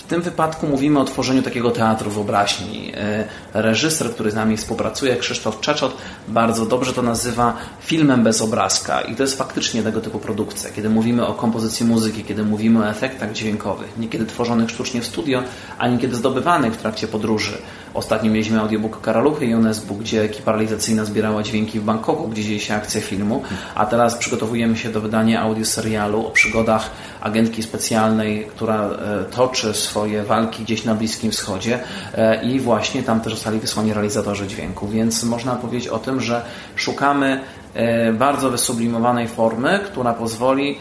w 0.04 0.08
tym 0.08 0.22
wypadku 0.22 0.68
mówimy 0.68 1.00
o 1.00 1.04
tworzeniu 1.04 1.42
takiego 1.42 1.72
teatru 1.72 2.12
wyobraźni. 2.12 2.92
E, 2.96 3.28
reżyser, 3.54 4.12
który 4.12 4.32
z 4.32 4.36
nami 4.36 4.58
współpracuje, 4.58 5.16
Krzysztof 5.16 5.60
Czeczot, 5.60 5.98
bardzo 6.28 6.66
dobrze 6.66 6.94
to 6.94 7.02
nazywa 7.02 7.58
filmem 7.80 8.24
bez 8.24 8.42
obrazka 8.42 9.02
i 9.02 9.16
to 9.16 9.24
jest 9.24 9.38
faktycznie 9.38 9.84
tego 9.84 10.02
typu 10.02 10.20
produkcja. 10.20 10.70
Kiedy 10.72 10.90
mówimy 10.90 11.28
o 11.28 11.34
kompozycji 11.34 11.86
muzyki, 11.86 12.24
kiedy 12.24 12.44
mówimy 12.44 12.80
o 12.80 12.90
efektach 12.90 13.34
dźwiękowych, 13.34 13.98
niekiedy 13.98 14.26
tworzonych 14.26 14.70
sztucznie 14.70 15.02
w 15.02 15.06
studio, 15.06 15.44
a 15.78 15.88
niekiedy 15.88 16.16
zdobywanych 16.16 16.74
w 16.74 16.78
trakcie 16.78 17.08
podróży. 17.08 17.58
Ostatnio 17.94 18.32
mieliśmy 18.32 18.60
audiobook 18.60 19.02
Karaluchy 19.02 19.46
i 19.46 19.56
Book, 19.88 20.00
gdzie 20.00 20.24
ekipa 20.24 20.52
realizacyjna 20.52 21.06
zbierała 21.06 21.44
dźwięki 21.44 21.80
w 21.80 21.84
Bangkoku, 21.84 22.28
gdzie 22.28 22.44
dzieje 22.44 22.60
się 22.60 22.76
akcja 22.76 23.02
filmu, 23.02 23.44
a 23.76 23.86
teraz 23.86 24.16
przygotowujemy 24.18 24.78
się 24.78 24.90
do 24.90 25.02
wydania 25.02 25.42
audioserialu 25.42 26.28
o 26.28 26.32
przygodach 26.32 26.90
agentki 27.22 27.64
specjalnej, 27.64 28.46
która 28.46 28.90
e, 28.90 29.24
toczy 29.24 29.74
swoje 29.74 30.24
walki 30.24 30.64
gdzieś 30.64 30.86
na 30.86 30.96
Bliskim 30.96 31.32
Wschodzie. 31.32 31.80
E, 32.14 32.44
i 32.46 32.60
właśnie 32.60 33.04
tam 33.04 33.22
też 33.22 33.34
zostali 33.34 33.60
wysłani 33.60 33.94
realizatorzy 33.94 34.48
dźwięku, 34.48 34.88
więc 34.88 35.24
można 35.24 35.56
powiedzieć 35.56 35.88
o 35.88 36.00
tym, 36.00 36.22
że 36.22 36.46
szukamy 36.76 37.42
e, 37.74 38.14
bardzo 38.14 38.50
wysublimowanej 38.50 39.28
formy, 39.28 39.80
która 39.86 40.14
pozwoli 40.14 40.78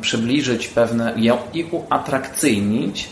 przybliżyć 0.00 0.68
pewne 0.68 1.14
i 1.52 1.64
uatrakcyjnić 1.70 3.08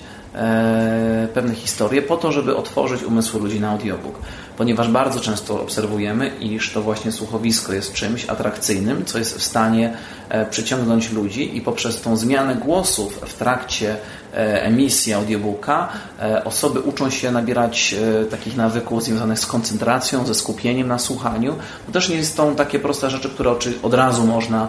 pewne 1.35 1.55
historie 1.55 2.03
po 2.03 2.17
to, 2.17 2.33
żeby 2.33 2.57
otworzyć 2.57 3.03
umysły 3.03 3.41
ludzi 3.41 3.61
na 3.61 3.71
audiobook. 3.71 4.19
ponieważ 4.57 4.89
bardzo 4.89 5.21
często 5.21 5.61
obserwujemy, 5.63 6.29
iż 6.41 6.73
to 6.73 6.83
właśnie 6.83 7.13
słuchowisko 7.13 7.73
jest 7.73 7.93
czymś 7.93 8.25
atrakcyjnym, 8.25 9.05
co 9.05 9.19
jest 9.19 9.39
w 9.39 9.43
stanie 9.43 9.93
e, 10.29 10.47
przyciągnąć 10.47 11.13
ludzi 11.13 11.57
i 11.57 11.61
poprzez 11.61 12.01
tą 12.01 12.17
zmianę 12.17 12.55
głosów 12.55 13.21
w 13.27 13.35
trakcie 13.35 13.97
E, 14.37 14.63
emisji 14.63 15.15
audiobooka 15.15 15.89
e, 16.21 16.45
osoby 16.45 16.81
uczą 16.81 17.11
się 17.11 17.33
nabierać 17.33 17.95
e, 17.95 18.25
takich 18.25 18.57
nawyków 18.57 19.03
związanych 19.03 19.39
z 19.39 19.47
koncentracją, 19.47 20.27
ze 20.27 20.35
skupieniem 20.35 20.89
na 20.89 20.99
słuchaniu. 20.99 21.55
To 21.87 21.93
też 21.93 22.09
nie 22.09 22.25
są 22.25 22.55
takie 22.55 22.79
proste 22.79 23.11
rzeczy, 23.11 23.29
które 23.29 23.55
od 23.83 23.95
razu 23.95 24.27
można 24.27 24.69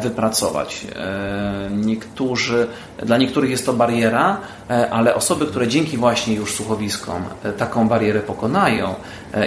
wypracować. 0.00 0.86
Niektórzy, 1.70 2.66
dla 2.98 3.16
niektórych 3.16 3.50
jest 3.50 3.66
to 3.66 3.72
bariera, 3.72 4.40
ale 4.90 5.14
osoby, 5.14 5.46
które 5.46 5.68
dzięki 5.68 5.96
właśnie 5.96 6.34
już 6.34 6.54
słuchowiskom 6.54 7.22
taką 7.58 7.88
barierę 7.88 8.20
pokonają 8.20 8.94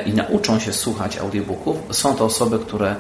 i 0.06 0.14
nauczą 0.14 0.60
się 0.60 0.74
słuchać 0.74 1.18
audiobooków, 1.18 1.78
są 1.92 2.16
to 2.16 2.26
osoby, 2.26 2.60
które 2.60 2.96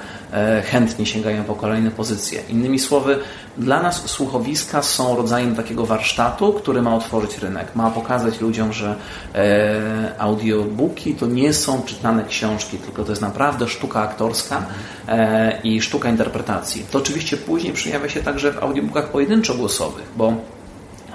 chętnie 0.65 1.05
sięgają 1.05 1.43
po 1.43 1.55
kolejne 1.55 1.91
pozycje. 1.91 2.41
Innymi 2.49 2.79
słowy, 2.79 3.19
dla 3.57 3.81
nas 3.81 4.09
słuchowiska 4.09 4.81
są 4.81 5.15
rodzajem 5.15 5.55
takiego 5.55 5.85
warsztatu, 5.85 6.40
który 6.49 6.81
ma 6.81 6.95
otworzyć 6.95 7.37
rynek. 7.37 7.75
Ma 7.75 7.91
pokazać 7.91 8.41
ludziom, 8.41 8.73
że 8.73 8.95
e, 9.35 10.19
audiobooki 10.19 11.15
to 11.15 11.25
nie 11.25 11.53
są 11.53 11.81
czytane 11.81 12.23
książki, 12.23 12.77
tylko 12.77 13.03
to 13.03 13.11
jest 13.11 13.21
naprawdę 13.21 13.67
sztuka 13.67 14.01
aktorska 14.01 14.65
e, 15.07 15.61
i 15.63 15.81
sztuka 15.81 16.09
interpretacji. 16.09 16.85
To 16.91 16.97
oczywiście 16.97 17.37
później 17.37 17.73
przejawia 17.73 18.09
się 18.09 18.23
także 18.23 18.51
w 18.51 18.63
audiobookach 18.63 19.11
pojedynczo 19.11 19.55
głosowych, 19.55 20.05
bo 20.17 20.33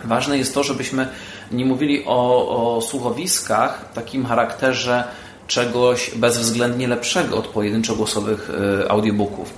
ważne 0.04 0.38
jest 0.38 0.54
to, 0.54 0.62
żebyśmy 0.62 1.08
nie 1.52 1.64
mówili 1.64 2.04
o, 2.06 2.76
o 2.76 2.80
słuchowiskach 2.80 3.88
w 3.92 3.94
takim 3.94 4.26
charakterze 4.26 5.04
czegoś 5.46 6.10
bezwzględnie 6.16 6.88
lepszego 6.88 7.36
od 7.36 7.46
pojedynczo 7.46 7.96
głosowych 7.96 8.50
e, 8.84 8.90
audiobooków. 8.90 9.54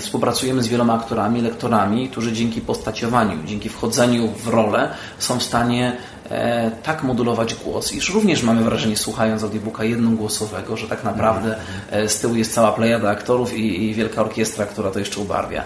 Współpracujemy 0.00 0.62
z 0.62 0.68
wieloma 0.68 0.94
aktorami, 0.94 1.40
lektorami, 1.40 2.08
którzy 2.08 2.32
dzięki 2.32 2.60
postaciowaniu, 2.60 3.38
dzięki 3.44 3.68
wchodzeniu 3.68 4.28
w 4.28 4.48
rolę 4.48 4.88
są 5.18 5.38
w 5.38 5.42
stanie 5.42 5.96
E, 6.32 6.70
tak 6.82 7.02
modulować 7.02 7.54
głos, 7.54 7.92
iż 7.92 8.14
również 8.14 8.42
mamy 8.42 8.64
wrażenie, 8.64 8.96
słuchając 8.96 9.42
audiobooka 9.42 9.84
jednogłosowego, 9.84 10.76
że 10.76 10.88
tak 10.88 11.04
naprawdę 11.04 11.56
e, 11.90 12.08
z 12.08 12.20
tyłu 12.20 12.34
jest 12.34 12.54
cała 12.54 12.72
plejada 12.72 13.10
aktorów 13.10 13.54
i, 13.54 13.94
wielka 13.94 14.20
orkiestra, 14.20 14.66
która 14.66 14.90
to 14.90 14.98
jeszcze 14.98 15.20
ubarwia. 15.20 15.62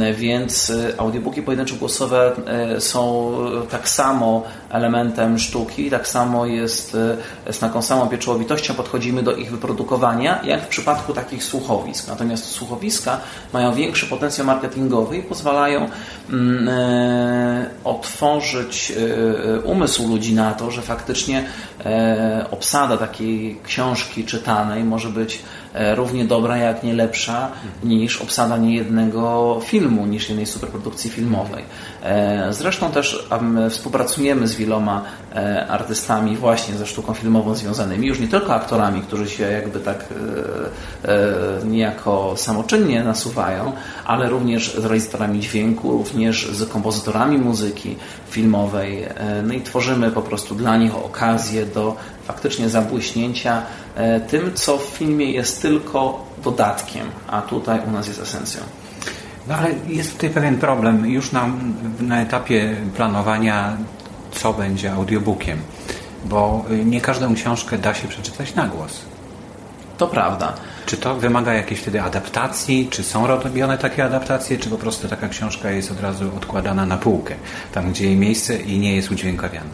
E, 0.00 0.14
więc 0.14 0.72
audiobooki 0.98 1.42
pojedynczo-głosowe 1.42 2.32
są 2.78 3.32
tak 3.70 3.88
samo 3.88 4.42
elementem 4.70 5.38
sztuki, 5.38 5.90
tak 5.90 6.08
samo 6.08 6.46
jest 6.46 6.96
z 7.50 7.58
taką 7.58 7.82
samą 7.82 8.08
pieczołowitością 8.08 8.74
podchodzimy 8.74 9.22
do 9.22 9.36
ich 9.36 9.50
wyprodukowania, 9.50 10.40
jak 10.44 10.64
w 10.64 10.68
przypadku 10.68 11.12
takich 11.12 11.44
słuchowisk. 11.44 12.08
Natomiast 12.08 12.44
słuchowiska 12.44 12.87
mają 13.52 13.74
większy 13.74 14.06
potencjał 14.06 14.46
marketingowy 14.46 15.16
i 15.16 15.22
pozwalają 15.22 15.88
mm, 16.30 16.68
otworzyć 17.84 18.92
umysł 19.64 20.08
ludzi 20.08 20.34
na 20.34 20.54
to, 20.54 20.70
że 20.70 20.82
faktycznie 20.82 21.44
e, 21.84 22.46
obsada 22.50 22.96
takiej 22.96 23.60
książki 23.64 24.24
czytanej 24.24 24.84
może 24.84 25.08
być 25.08 25.34
e, 25.34 25.67
równie 25.74 26.24
dobra, 26.24 26.56
jak 26.56 26.82
nie 26.82 26.94
lepsza 26.94 27.50
niż 27.84 28.22
obsada 28.22 28.56
niejednego 28.56 29.60
filmu, 29.64 30.06
niż 30.06 30.28
jednej 30.28 30.46
superprodukcji 30.46 31.10
filmowej. 31.10 31.64
E, 32.02 32.52
zresztą 32.52 32.90
też 32.90 33.28
współpracujemy 33.70 34.48
z 34.48 34.54
wieloma 34.54 35.04
artystami 35.68 36.36
właśnie 36.36 36.74
ze 36.74 36.86
sztuką 36.86 37.14
filmową 37.14 37.54
związanymi, 37.54 38.06
już 38.06 38.20
nie 38.20 38.28
tylko 38.28 38.54
aktorami, 38.54 39.02
którzy 39.02 39.30
się 39.30 39.44
jakby 39.44 39.80
tak 39.80 40.04
niejako 41.64 42.34
samoczynnie 42.36 43.04
nasuwają, 43.04 43.72
ale 44.04 44.28
również 44.28 44.74
z 44.74 44.84
realizatorami 44.84 45.40
dźwięku, 45.40 45.92
również 45.92 46.50
z 46.50 46.68
kompozytorami 46.68 47.38
muzyki 47.38 47.96
filmowej. 48.30 49.06
No 49.42 49.54
i 49.54 49.60
tworzymy 49.60 50.10
po 50.10 50.22
prostu 50.22 50.54
dla 50.54 50.76
nich 50.76 50.96
okazję 50.96 51.66
do 51.66 51.96
faktycznie 52.28 52.68
zabłyśnięcia 52.68 53.62
e, 53.94 54.20
tym, 54.20 54.54
co 54.54 54.78
w 54.78 54.82
filmie 54.82 55.32
jest 55.32 55.62
tylko 55.62 56.24
dodatkiem, 56.44 57.06
a 57.26 57.42
tutaj 57.42 57.80
u 57.88 57.90
nas 57.90 58.08
jest 58.08 58.20
esencją. 58.20 58.60
No 59.48 59.54
ale 59.54 59.70
jest 59.88 60.12
tutaj 60.12 60.30
pewien 60.30 60.58
problem 60.58 61.06
już 61.06 61.32
na, 61.32 61.48
na 62.00 62.22
etapie 62.22 62.76
planowania, 62.96 63.76
co 64.32 64.52
będzie 64.52 64.92
audiobookiem, 64.92 65.58
bo 66.24 66.64
nie 66.84 67.00
każdą 67.00 67.34
książkę 67.34 67.78
da 67.78 67.94
się 67.94 68.08
przeczytać 68.08 68.54
na 68.54 68.66
głos. 68.66 69.00
To 69.98 70.06
prawda. 70.06 70.52
Czy 70.86 70.96
to 70.96 71.14
wymaga 71.14 71.52
jakiejś 71.54 71.80
wtedy 71.80 72.02
adaptacji? 72.02 72.88
Czy 72.90 73.02
są 73.02 73.26
robione 73.26 73.78
takie 73.78 74.04
adaptacje? 74.04 74.58
Czy 74.58 74.70
po 74.70 74.78
prostu 74.78 75.08
taka 75.08 75.28
książka 75.28 75.70
jest 75.70 75.90
od 75.90 76.00
razu 76.00 76.30
odkładana 76.36 76.86
na 76.86 76.96
półkę, 76.96 77.34
tam 77.72 77.90
gdzie 77.90 78.04
jej 78.04 78.16
miejsce 78.16 78.56
i 78.56 78.78
nie 78.78 78.96
jest 78.96 79.10
udźwiękawiana? 79.10 79.70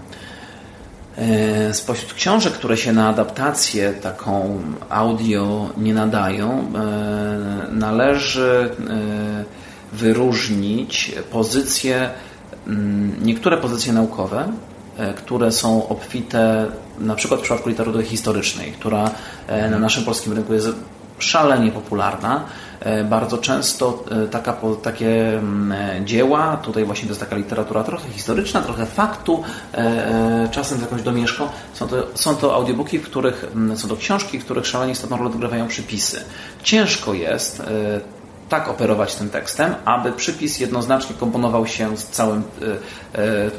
E, 1.18 1.75
spośród 1.75 2.14
książek, 2.14 2.52
które 2.52 2.76
się 2.76 2.92
na 2.92 3.09
adaptację 3.09 3.92
taką 3.92 4.62
audio 4.90 5.71
nie 5.76 5.94
nadają, 5.94 6.73
e, 6.75 7.73
należy 7.73 8.71
e, 8.90 9.97
wyróżnić 9.97 11.12
pozycje, 11.30 12.11
niektóre 13.23 13.56
pozycje 13.56 13.92
naukowe, 13.92 14.52
które 15.16 15.52
są 15.52 15.88
obfite 15.88 16.66
na 16.99 17.14
przykład 17.14 17.40
w 17.40 17.42
przypadku 17.42 17.68
literatury 17.68 18.04
historycznej, 18.04 18.73
która 18.73 19.11
na 19.71 19.78
naszym 19.78 20.04
polskim 20.04 20.33
rynku 20.33 20.54
jest 20.54 20.68
szalenie 21.18 21.73
popularna. 21.73 22.44
E, 22.80 23.04
bardzo 23.04 23.38
często 23.38 24.04
e, 24.11 24.28
taka, 24.28 24.56
takie 24.83 25.38
mm, 25.38 25.73
e, 25.73 26.04
dzieła, 26.04 26.56
tutaj 26.56 26.85
właśnie 26.85 27.04
to 27.04 27.11
jest 27.11 27.21
taka 27.21 27.37
literatura 27.37 27.85
trochę 27.85 28.09
historyczna, 28.09 28.62
trochę 28.62 28.87
faktu, 28.87 29.42
czasem 30.50 30.78
z 30.78 30.80
jakąś 30.80 31.02
domieszką, 31.02 31.49
są 31.73 31.88
to, 31.88 32.06
są 32.14 32.37
to 32.37 32.54
audiobooki, 32.54 32.99
w 32.99 33.02
których, 33.02 33.47
mm, 33.54 33.76
są 33.76 33.88
to 33.88 33.97
książki, 33.97 34.38
w 34.38 34.44
których 34.44 34.66
szalenie 34.66 34.92
istotną 34.92 35.16
rolę 35.16 35.30
odgrywają 35.30 35.68
przypisy. 35.68 36.25
Ciężko 36.62 37.14
jest 37.14 37.62
tak 38.49 38.69
operować 38.69 39.15
tym 39.15 39.31
tekstem, 39.31 39.75
aby 39.85 40.13
przypis 40.13 40.61
jednoznacznie 40.61 41.17
komponował 41.17 41.67
się 41.67 41.97
z, 41.97 42.07
całym, 42.07 42.43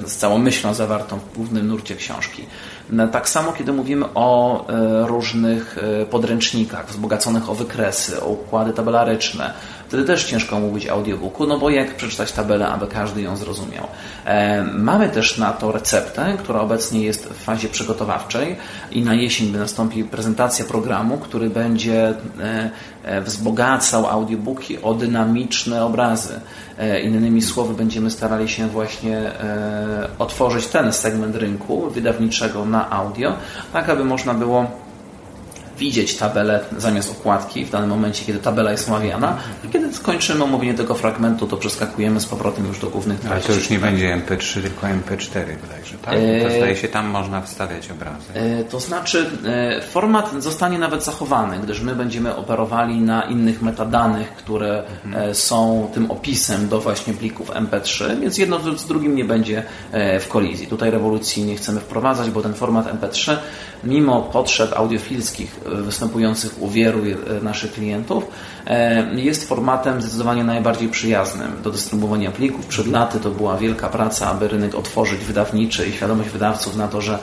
z 0.05 0.15
całą 0.15 0.37
myślą 0.37 0.73
zawartą 0.73 1.19
w 1.19 1.35
głównym 1.35 1.67
nurcie 1.67 1.95
książki. 1.95 2.45
No, 2.89 3.07
tak 3.07 3.29
samo, 3.29 3.53
kiedy 3.53 3.73
mówimy 3.73 4.05
o 4.15 4.65
e, 4.67 5.07
różnych 5.07 5.77
podręcznikach 6.09 6.87
wzbogaconych 6.87 7.49
o 7.49 7.55
wykresy, 7.55 8.21
o 8.21 8.25
układy 8.25 8.73
tabelaryczne, 8.73 9.53
wtedy 9.95 10.07
też 10.07 10.25
ciężko 10.25 10.59
mówić 10.59 10.87
audiobooku, 10.87 11.47
no 11.47 11.57
bo 11.57 11.69
jak 11.69 11.95
przeczytać 11.95 12.31
tabelę, 12.31 12.67
aby 12.67 12.87
każdy 12.87 13.21
ją 13.21 13.37
zrozumiał. 13.37 13.87
E, 14.25 14.63
mamy 14.63 15.09
też 15.09 15.37
na 15.37 15.53
to 15.53 15.71
receptę, 15.71 16.37
która 16.39 16.59
obecnie 16.59 17.01
jest 17.01 17.29
w 17.29 17.43
fazie 17.43 17.67
przygotowawczej 17.67 18.55
i 18.91 19.01
na 19.01 19.13
jesień 19.13 19.51
nastąpi 19.51 20.03
prezentacja 20.03 20.65
programu, 20.65 21.17
który 21.17 21.49
będzie 21.49 22.13
wzbogacał 23.21 24.07
audiobooki 24.07 24.81
o 24.81 24.93
dynamiczne 24.93 25.85
obrazy. 25.85 26.39
Innymi 27.03 27.41
słowy, 27.41 27.73
będziemy 27.73 28.11
starali 28.11 28.49
się 28.49 28.67
właśnie 28.67 29.31
otworzyć 30.19 30.67
ten 30.67 30.93
segment 30.93 31.35
rynku 31.35 31.89
wydawniczego 31.89 32.65
na 32.65 32.89
audio, 32.89 33.33
tak 33.73 33.89
aby 33.89 34.05
można 34.05 34.33
było 34.33 34.84
widzieć 35.77 36.17
tabelę 36.17 36.59
zamiast 36.77 37.11
okładki 37.11 37.65
w 37.65 37.69
danym 37.69 37.89
momencie, 37.89 38.25
kiedy 38.25 38.39
tabela 38.39 38.71
jest 38.71 38.89
omawiana, 38.89 39.37
a 39.65 39.71
kiedy 39.71 39.93
skończymy 39.93 40.43
omówienie 40.43 40.73
tego 40.73 40.95
fragmentu, 40.95 41.47
to 41.47 41.57
przeskakujemy 41.57 42.19
z 42.19 42.25
powrotem 42.25 42.67
już 42.67 42.79
do 42.79 42.87
głównych 42.87 43.19
treści. 43.19 43.33
Ale 43.33 43.41
to 43.41 43.53
już 43.53 43.69
nie 43.69 43.79
będzie 43.79 44.21
MP3, 44.25 44.61
tylko 44.61 44.87
MP4 44.87 45.45
bodajże, 45.61 45.97
tak? 46.01 46.13
To 46.13 46.47
e, 46.47 46.57
zdaje 46.57 46.75
się, 46.75 46.87
tam 46.87 47.07
można 47.07 47.41
wstawiać 47.41 47.91
obrazy. 47.91 48.25
E, 48.33 48.63
to 48.63 48.79
znaczy, 48.79 49.29
e, 49.45 49.81
format 49.81 50.31
zostanie 50.39 50.79
nawet 50.79 51.03
zachowany, 51.03 51.59
gdyż 51.59 51.81
my 51.81 51.95
będziemy 51.95 52.35
operowali 52.35 53.01
na 53.01 53.23
innych 53.23 53.61
metadanych, 53.61 54.29
które 54.29 54.83
mhm. 55.05 55.35
są 55.35 55.89
tym 55.93 56.11
opisem 56.11 56.67
do 56.69 56.81
właśnie 56.81 57.13
plików 57.13 57.49
MP3, 57.49 58.19
więc 58.19 58.37
jedno 58.37 58.77
z 58.77 58.85
drugim 58.85 59.15
nie 59.15 59.25
będzie 59.25 59.63
w 60.19 60.27
kolizji. 60.27 60.67
Tutaj 60.67 60.91
rewolucji 60.91 61.43
nie 61.43 61.55
chcemy 61.55 61.79
wprowadzać, 61.79 62.29
bo 62.29 62.41
ten 62.41 62.53
format 62.53 63.01
MP3, 63.01 63.37
mimo 63.83 64.21
potrzeb 64.21 64.73
audiofilskich 64.73 65.59
występujących 65.65 66.61
u 66.61 66.69
wielu 66.69 66.99
e, 66.99 67.43
naszych 67.43 67.73
klientów, 67.73 68.23
e, 68.67 69.15
jest 69.15 69.47
formatem 69.47 70.01
zdecydowanie 70.01 70.43
najbardziej 70.43 70.89
przyjaznym 70.89 71.51
do 71.63 71.71
dystrybuowania 71.71 72.31
plików. 72.31 72.65
Przed 72.65 72.87
laty 72.87 73.19
to 73.19 73.31
była 73.31 73.57
wielka 73.57 73.89
praca, 73.89 74.31
aby 74.31 74.47
rynek 74.47 74.75
otworzyć 74.75 75.19
wydawniczy 75.19 75.87
i 75.87 75.91
świadomość 75.91 76.29
wydawców 76.29 76.75
na 76.75 76.87
to, 76.87 77.01
że 77.01 77.19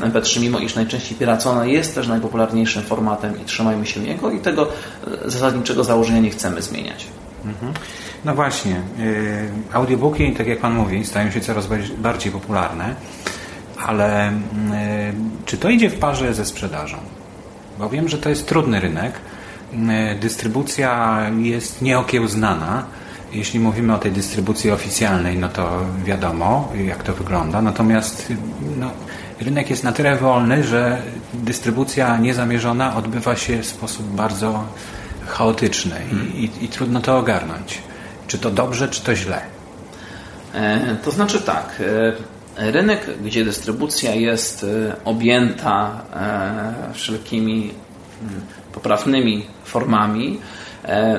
MP3, 0.00 0.40
mimo 0.40 0.58
iż 0.58 0.74
najczęściej 0.74 1.18
piracone, 1.18 1.70
jest 1.70 1.94
też 1.94 2.08
najpopularniejszym 2.08 2.82
formatem 2.82 3.42
i 3.42 3.44
trzymajmy 3.44 3.86
się 3.86 4.00
niego 4.00 4.30
i 4.30 4.38
tego 4.38 4.68
e, 5.06 5.30
zasadniczego 5.30 5.84
założenia 5.84 6.20
nie 6.20 6.30
chcemy 6.30 6.62
zmieniać. 6.62 7.06
Mhm. 7.44 7.72
No 8.24 8.34
właśnie, 8.34 8.82
audiobooki, 9.72 10.32
tak 10.32 10.46
jak 10.46 10.60
Pan 10.60 10.74
mówi, 10.74 11.04
stają 11.04 11.30
się 11.30 11.40
coraz 11.40 11.68
bardziej 11.98 12.32
popularne, 12.32 12.94
ale 13.86 14.32
czy 15.46 15.56
to 15.56 15.68
idzie 15.68 15.90
w 15.90 15.98
parze 15.98 16.34
ze 16.34 16.44
sprzedażą? 16.44 16.96
Bo 17.78 17.88
wiem, 17.88 18.08
że 18.08 18.18
to 18.18 18.28
jest 18.28 18.48
trudny 18.48 18.80
rynek. 18.80 19.12
Dystrybucja 20.20 21.20
jest 21.38 21.82
nieokiełznana. 21.82 22.84
Jeśli 23.32 23.60
mówimy 23.60 23.94
o 23.94 23.98
tej 23.98 24.12
dystrybucji 24.12 24.70
oficjalnej, 24.70 25.38
no 25.38 25.48
to 25.48 25.80
wiadomo, 26.04 26.72
jak 26.84 27.02
to 27.02 27.12
wygląda. 27.12 27.62
Natomiast 27.62 28.32
no, 28.78 28.90
rynek 29.40 29.70
jest 29.70 29.84
na 29.84 29.92
tyle 29.92 30.16
wolny, 30.16 30.64
że 30.64 31.02
dystrybucja 31.34 32.16
niezamierzona 32.16 32.96
odbywa 32.96 33.36
się 33.36 33.62
w 33.62 33.66
sposób 33.66 34.06
bardzo 34.06 34.64
chaotyczny 35.26 35.96
i, 36.12 36.44
i, 36.44 36.64
i 36.64 36.68
trudno 36.68 37.00
to 37.00 37.18
ogarnąć. 37.18 37.82
Czy 38.26 38.38
to 38.38 38.50
dobrze, 38.50 38.88
czy 38.88 39.00
to 39.00 39.16
źle? 39.16 39.40
E, 40.54 40.96
to 41.04 41.10
znaczy 41.10 41.40
tak. 41.40 41.82
E, 42.56 42.70
rynek, 42.70 43.06
gdzie 43.24 43.44
dystrybucja 43.44 44.14
jest 44.14 44.64
e, 44.64 44.96
objęta 45.04 46.00
wszelkimi 46.94 47.70
mm, 48.22 48.40
poprawnymi 48.72 49.46
formami, 49.64 50.40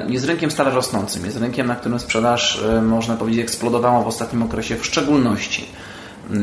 jest 0.07 0.25
rynkiem 0.25 0.51
stale 0.51 0.71
rosnącym. 0.71 1.25
Jest 1.25 1.37
rynkiem, 1.37 1.67
na 1.67 1.75
którym 1.75 1.99
sprzedaż, 1.99 2.63
można 2.81 3.15
powiedzieć, 3.15 3.41
eksplodowała 3.41 4.03
w 4.03 4.07
ostatnim 4.07 4.43
okresie 4.43 4.75
w 4.75 4.85
szczególności 4.85 5.67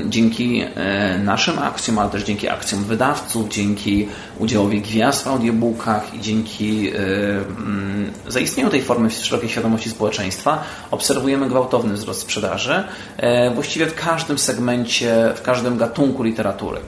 dzięki 0.08 0.64
e, 0.74 1.18
naszym 1.18 1.58
akcjom, 1.58 1.98
ale 1.98 2.10
też 2.10 2.24
dzięki 2.24 2.48
akcjom 2.48 2.84
wydawców, 2.84 3.48
dzięki 3.48 4.08
udziałowi 4.38 4.80
gwiazd 4.80 5.24
w 5.24 5.26
audiobookach 5.26 6.14
i 6.14 6.20
dzięki 6.20 6.90
e, 6.90 6.94
mm, 6.94 8.12
zaistnieniu 8.28 8.70
tej 8.70 8.82
formy 8.82 9.10
szerokiej 9.10 9.48
świadomości 9.48 9.90
społeczeństwa 9.90 10.64
obserwujemy 10.90 11.48
gwałtowny 11.48 11.94
wzrost 11.94 12.20
sprzedaży 12.20 12.84
e, 13.16 13.54
właściwie 13.54 13.86
w 13.86 13.94
każdym 13.94 14.38
segmencie, 14.38 15.32
w 15.36 15.42
każdym 15.42 15.76
gatunku 15.76 16.22
literatury. 16.22 16.80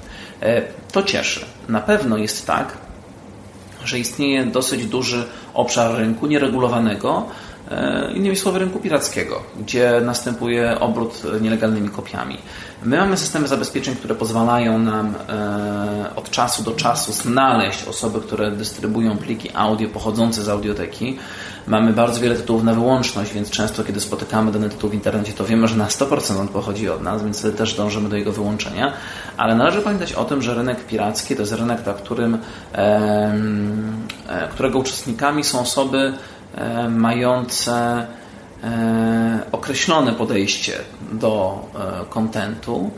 To 0.93 1.03
cieszy. 1.03 1.45
Na 1.69 1.81
pewno 1.81 2.17
jest 2.17 2.47
tak, 2.47 2.77
że 3.85 3.99
istnieje 3.99 4.45
dosyć 4.47 4.87
duży 4.87 5.25
obszar 5.55 5.97
rynku 5.97 6.27
nieregulowanego, 6.27 7.27
innymi 8.15 8.37
słowy 8.37 8.59
rynku 8.59 8.79
pirackiego, 8.79 9.43
gdzie 9.61 10.01
następuje 10.05 10.81
obrót 10.81 11.23
nielegalnymi 11.41 11.89
kopiami. 11.89 12.39
My 12.85 12.97
mamy 12.97 13.17
systemy 13.17 13.49
zabezpieczeń, 13.49 13.97
które 13.97 14.15
pozwalają 14.15 14.79
nam 14.79 15.15
e, 15.29 16.11
od 16.17 16.31
czasu 16.31 16.63
do 16.63 16.71
czasu 16.71 17.13
znaleźć 17.13 17.85
osoby, 17.85 18.21
które 18.21 18.51
dystrybuują 18.51 19.19
pliki 19.19 19.51
audio 19.55 19.89
pochodzące 19.89 20.43
z 20.43 20.49
audioteki. 20.49 21.19
Mamy 21.67 21.93
bardzo 21.93 22.21
wiele 22.21 22.37
tytułów 22.37 22.65
na 22.65 22.75
wyłączność, 22.75 23.33
więc 23.33 23.51
często 23.51 23.85
kiedy 23.85 24.01
spotykamy 24.01 24.53
dany 24.53 24.71
tytuł 24.71 24.91
w 24.91 24.95
internecie, 24.95 25.33
to 25.33 25.45
wiemy, 25.45 25.69
że 25.69 25.77
na 25.77 25.87
100% 25.87 26.41
on 26.41 26.49
pochodzi 26.49 26.89
od 26.89 27.03
nas, 27.03 27.23
więc 27.23 27.57
też 27.57 27.75
dążymy 27.75 28.09
do 28.09 28.17
jego 28.17 28.33
wyłączenia. 28.33 28.93
Ale 29.37 29.55
należy 29.55 29.83
pamiętać 29.83 30.13
o 30.13 30.25
tym, 30.25 30.43
że 30.43 30.55
rynek 30.55 30.87
piracki 30.87 31.37
to 31.37 31.43
jest 31.43 31.53
rynek, 31.53 31.87
na 31.87 31.95
którym, 31.95 32.39
e, 32.75 34.49
którego 34.51 34.79
uczestnikami 34.79 35.45
są 35.45 35.61
osoby 35.61 35.99
e, 35.99 36.15
mające 36.91 38.07
E, 38.65 39.41
określone 39.53 40.13
podejście 40.13 40.73
do 41.13 41.63
e, 41.75 42.05
kontentu. 42.11 42.91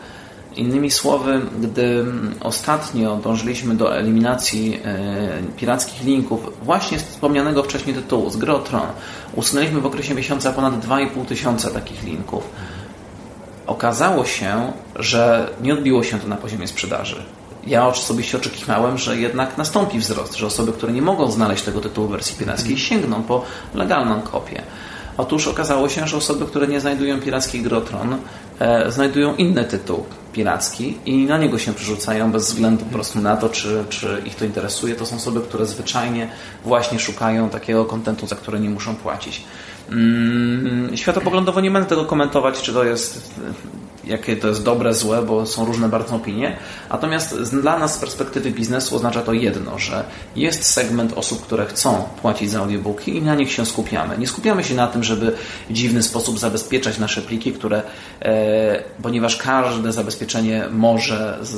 Innymi 0.56 0.90
słowy, 0.90 1.40
gdy 1.60 2.04
ostatnio 2.40 3.16
dążyliśmy 3.16 3.74
do 3.74 3.96
eliminacji 3.96 4.80
e, 4.84 4.98
pirackich 5.56 6.04
linków 6.04 6.40
właśnie 6.62 6.98
z 6.98 7.02
wspomnianego 7.02 7.62
wcześniej 7.62 7.96
tytułu, 7.96 8.30
z 8.30 8.36
Grotron, 8.36 8.86
usunęliśmy 9.34 9.80
w 9.80 9.86
okresie 9.86 10.14
miesiąca 10.14 10.52
ponad 10.52 10.86
2,5 10.86 11.24
tysiąca 11.26 11.70
takich 11.70 12.02
linków. 12.02 12.50
Okazało 13.66 14.24
się, 14.24 14.72
że 14.96 15.50
nie 15.62 15.74
odbiło 15.74 16.02
się 16.02 16.18
to 16.18 16.28
na 16.28 16.36
poziomie 16.36 16.66
sprzedaży. 16.66 17.22
Ja 17.66 17.86
osobiście 17.86 18.36
oczekiwałem, 18.36 18.98
że 18.98 19.16
jednak 19.16 19.58
nastąpi 19.58 19.98
wzrost, 19.98 20.34
że 20.34 20.46
osoby, 20.46 20.72
które 20.72 20.92
nie 20.92 21.02
mogą 21.02 21.30
znaleźć 21.30 21.62
tego 21.62 21.80
tytułu 21.80 22.08
w 22.08 22.10
wersji 22.10 22.36
pirackiej, 22.38 22.78
sięgną 22.78 23.22
po 23.22 23.44
legalną 23.74 24.20
kopię. 24.20 24.62
Otóż 25.16 25.48
okazało 25.48 25.88
się, 25.88 26.06
że 26.06 26.16
osoby, 26.16 26.46
które 26.46 26.66
nie 26.66 26.80
znajdują 26.80 27.20
piracki 27.20 27.62
Grotron, 27.62 28.16
e, 28.58 28.92
znajdują 28.92 29.36
inny 29.36 29.64
tytuł 29.64 30.04
piracki 30.36 30.98
i 31.06 31.24
na 31.24 31.38
niego 31.38 31.58
się 31.58 31.74
przerzucają 31.74 32.32
bez 32.32 32.46
względu 32.46 32.84
po 32.84 32.92
prostu 32.92 33.20
na 33.20 33.36
to, 33.36 33.48
czy, 33.48 33.84
czy 33.88 34.22
ich 34.24 34.34
to 34.34 34.44
interesuje. 34.44 34.94
To 34.94 35.06
są 35.06 35.16
osoby, 35.16 35.40
które 35.40 35.66
zwyczajnie 35.66 36.28
właśnie 36.64 36.98
szukają 36.98 37.48
takiego 37.50 37.84
kontentu, 37.84 38.26
za 38.26 38.36
które 38.36 38.60
nie 38.60 38.70
muszą 38.70 38.96
płacić. 38.96 39.44
Mm, 39.90 40.96
światopoglądowo 40.96 41.60
nie 41.60 41.70
będę 41.70 41.88
tego 41.88 42.04
komentować, 42.04 42.62
czy 42.62 42.72
to 42.72 42.84
jest 42.84 43.34
jakie 44.06 44.36
to 44.36 44.48
jest 44.48 44.62
dobre, 44.62 44.94
złe, 44.94 45.22
bo 45.22 45.46
są 45.46 45.64
różne 45.64 45.88
bardzo 45.88 46.16
opinie. 46.16 46.56
Natomiast 46.90 47.42
dla 47.42 47.78
nas 47.78 47.94
z 47.94 47.98
perspektywy 47.98 48.50
biznesu 48.50 48.96
oznacza 48.96 49.22
to 49.22 49.32
jedno, 49.32 49.78
że 49.78 50.04
jest 50.36 50.64
segment 50.64 51.12
osób, 51.16 51.42
które 51.42 51.66
chcą 51.66 52.02
płacić 52.22 52.50
za 52.50 52.60
audiobooki 52.60 53.16
i 53.16 53.22
na 53.22 53.34
nich 53.34 53.52
się 53.52 53.66
skupiamy. 53.66 54.18
Nie 54.18 54.26
skupiamy 54.26 54.64
się 54.64 54.74
na 54.74 54.86
tym, 54.86 55.04
żeby 55.04 55.32
w 55.70 55.72
dziwny 55.72 56.02
sposób 56.02 56.38
zabezpieczać 56.38 56.98
nasze 56.98 57.22
pliki, 57.22 57.52
które, 57.52 57.82
e, 58.22 58.82
ponieważ 59.02 59.36
każde 59.36 59.92
zabezpieczenie 59.92 60.25
może 60.70 61.38
z, 61.42 61.56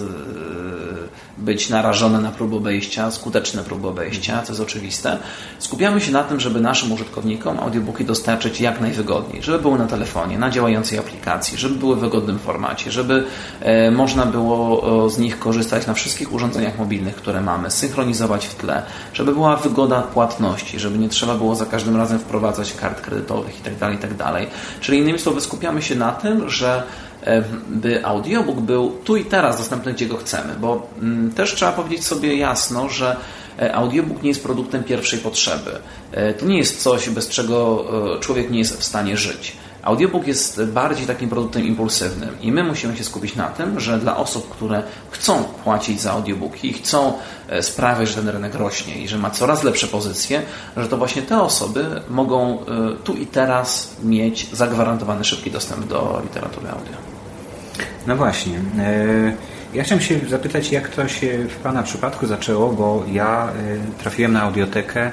być 1.39 1.69
narażone 1.69 2.21
na 2.21 2.31
próbę 2.31 2.57
obejścia, 2.57 3.11
skuteczne 3.11 3.63
próby 3.63 3.89
obejścia, 3.89 4.43
co 4.43 4.53
jest 4.53 4.63
oczywiste. 4.63 5.19
Skupiamy 5.59 6.01
się 6.01 6.13
na 6.13 6.25
tym, 6.25 6.41
żeby 6.41 6.61
naszym 6.61 6.93
użytkownikom 6.93 7.61
audiobooki 7.61 8.05
dostarczyć 8.05 8.61
jak 8.61 8.81
najwygodniej, 8.81 9.43
żeby 9.43 9.59
były 9.59 9.79
na 9.79 9.87
telefonie, 9.87 10.39
na 10.39 10.51
działającej 10.51 10.99
aplikacji, 10.99 11.59
żeby 11.59 11.75
były 11.75 11.97
w 11.97 11.99
wygodnym 11.99 12.39
formacie, 12.39 12.93
żeby 12.93 13.25
e, 13.61 13.91
można 13.91 14.27
było 14.27 15.11
z 15.11 15.19
nich 15.19 15.39
korzystać 15.39 15.87
na 15.87 15.95
wszystkich 15.95 16.33
urządzeniach 16.33 16.79
mobilnych, 16.79 17.17
które 17.17 17.41
mamy, 17.41 17.71
synchronizować 17.71 18.47
w 18.47 18.55
tle, 18.55 18.83
żeby 19.13 19.33
była 19.33 19.57
wygoda 19.57 20.03
płatności, 20.03 20.81
żeby 20.81 20.99
nie 20.99 21.09
trzeba 21.09 21.35
było 21.35 21.55
za 21.55 21.67
każdym 21.67 21.97
razem 21.97 22.19
wprowadzać 22.19 22.73
kart 22.73 23.01
kredytowych 23.01 23.57
itd. 23.57 23.77
Tak 23.81 23.93
itd. 23.93 24.15
Tak 24.17 24.47
Czyli 24.81 24.99
innymi 24.99 25.19
słowy 25.19 25.41
skupiamy 25.41 25.83
się 25.83 25.95
na 25.95 26.13
tym, 26.13 26.51
że 26.51 26.83
by 27.69 28.05
audiobook 28.05 28.61
był 28.61 28.91
tu 29.05 29.17
i 29.17 29.25
teraz 29.25 29.59
dostępny, 29.59 29.93
gdzie 29.93 30.07
go 30.07 30.17
chcemy, 30.17 30.55
bo 30.61 30.87
mm, 31.03 31.33
też 31.33 31.55
trzeba 31.55 31.73
powiedzieć 31.73 32.05
sobie 32.05 32.37
jasno, 32.37 32.89
że 32.89 33.17
e, 33.59 33.75
audiobook 33.75 34.23
nie 34.23 34.29
jest 34.29 34.43
produktem 34.43 34.85
pierwszej 34.85 35.19
potrzeby. 35.19 35.71
E, 36.13 36.35
to 36.35 36.47
nie 36.47 36.59
jest 36.59 36.83
coś, 36.83 37.11
bez 37.11 37.29
czego 37.29 37.85
e, 38.17 38.21
człowiek 38.21 38.51
nie 38.51 38.59
jest 38.59 38.81
w 38.81 38.85
stanie 38.85 39.17
żyć. 39.17 39.57
Audiobook 39.83 40.27
jest 40.27 40.65
bardziej 40.65 41.07
takim 41.07 41.29
produktem 41.29 41.67
impulsywnym 41.67 42.41
i 42.41 42.53
my 42.53 42.65
musimy 42.65 42.97
się 42.97 43.05
skupić 43.05 43.37
na 43.37 43.49
tym, 43.49 43.81
że 43.81 43.99
dla 43.99 44.17
osób, 44.17 44.51
które 44.51 44.83
chcą 45.11 45.45
płacić 45.45 46.01
za 46.01 46.13
audiobooki 46.13 46.69
i 46.69 46.73
chcą 46.73 47.13
sprawiać, 47.61 48.09
że 48.09 48.15
ten 48.15 48.29
rynek 48.29 48.55
rośnie 48.55 49.03
i 49.03 49.09
że 49.09 49.19
ma 49.19 49.31
coraz 49.31 49.63
lepsze 49.63 49.87
pozycje, 49.87 50.43
że 50.77 50.89
to 50.89 50.97
właśnie 50.97 51.23
te 51.23 51.43
osoby 51.43 51.87
mogą 52.11 52.59
tu 53.05 53.15
i 53.15 53.27
teraz 53.27 53.97
mieć 54.03 54.47
zagwarantowany 54.53 55.25
szybki 55.25 55.51
dostęp 55.51 55.87
do 55.87 56.21
literatury 56.25 56.69
audio. 56.69 57.08
No 58.07 58.17
właśnie. 58.17 58.59
E, 58.79 59.33
ja 59.75 59.85
chciałem 59.85 60.05
się 60.05 60.19
zapytać, 60.29 60.73
jak 60.73 60.89
to 60.89 61.09
się 61.09 61.39
w 61.49 61.57
Pana 61.57 61.83
przypadku 61.83 62.27
zaczęło, 62.27 62.73
bo 62.73 63.05
ja 63.13 63.49
e, 63.49 63.99
trafiłem 63.99 64.33
na 64.33 64.43
audiotekę 64.43 65.11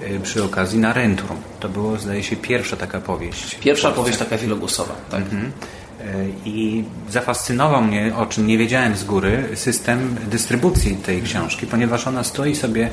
e, 0.00 0.18
przy 0.22 0.44
okazji 0.44 0.78
na 0.78 0.92
Rentrum. 0.92 1.36
To 1.60 1.68
było, 1.68 1.98
zdaje 1.98 2.22
się, 2.22 2.36
pierwsza 2.36 2.76
taka 2.76 3.00
powieść. 3.00 3.54
Pierwsza 3.54 3.90
powieść 3.90 4.18
taka 4.18 4.38
wielogłosowa, 4.38 4.94
tak. 5.10 5.20
Mhm. 5.20 5.52
I 6.44 6.84
zafascynował 7.10 7.82
mnie, 7.82 8.12
o 8.16 8.26
czym 8.26 8.46
nie 8.46 8.58
wiedziałem 8.58 8.96
z 8.96 9.04
góry, 9.04 9.48
system 9.54 10.16
dystrybucji 10.30 10.96
tej 10.96 11.22
książki, 11.22 11.66
ponieważ 11.66 12.06
ona 12.06 12.24
stoi 12.24 12.56
sobie 12.56 12.90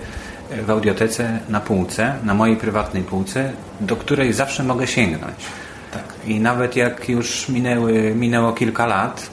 w 0.66 0.70
audiotece 0.70 1.40
na 1.50 1.60
półce, 1.60 2.16
na 2.24 2.34
mojej 2.34 2.58
prywatnej 2.58 3.04
półce, 3.04 3.54
do 3.80 3.96
której 3.96 4.34
zawsze 4.34 4.64
mogę 4.64 4.88
sięgnąć. 4.88 5.36
Tak. 5.92 6.04
I 6.28 6.40
nawet 6.40 6.76
jak 6.76 7.10
już 7.10 7.50
minęły, 7.50 8.16
minęło 8.16 8.54
kilka 8.54 8.86
lat, 8.86 9.30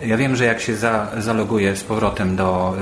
ja 0.00 0.16
wiem, 0.16 0.36
że 0.36 0.44
jak 0.44 0.60
się 0.60 0.76
za, 0.76 1.08
zaloguję 1.18 1.76
z 1.76 1.84
powrotem 1.84 2.36
do, 2.36 2.74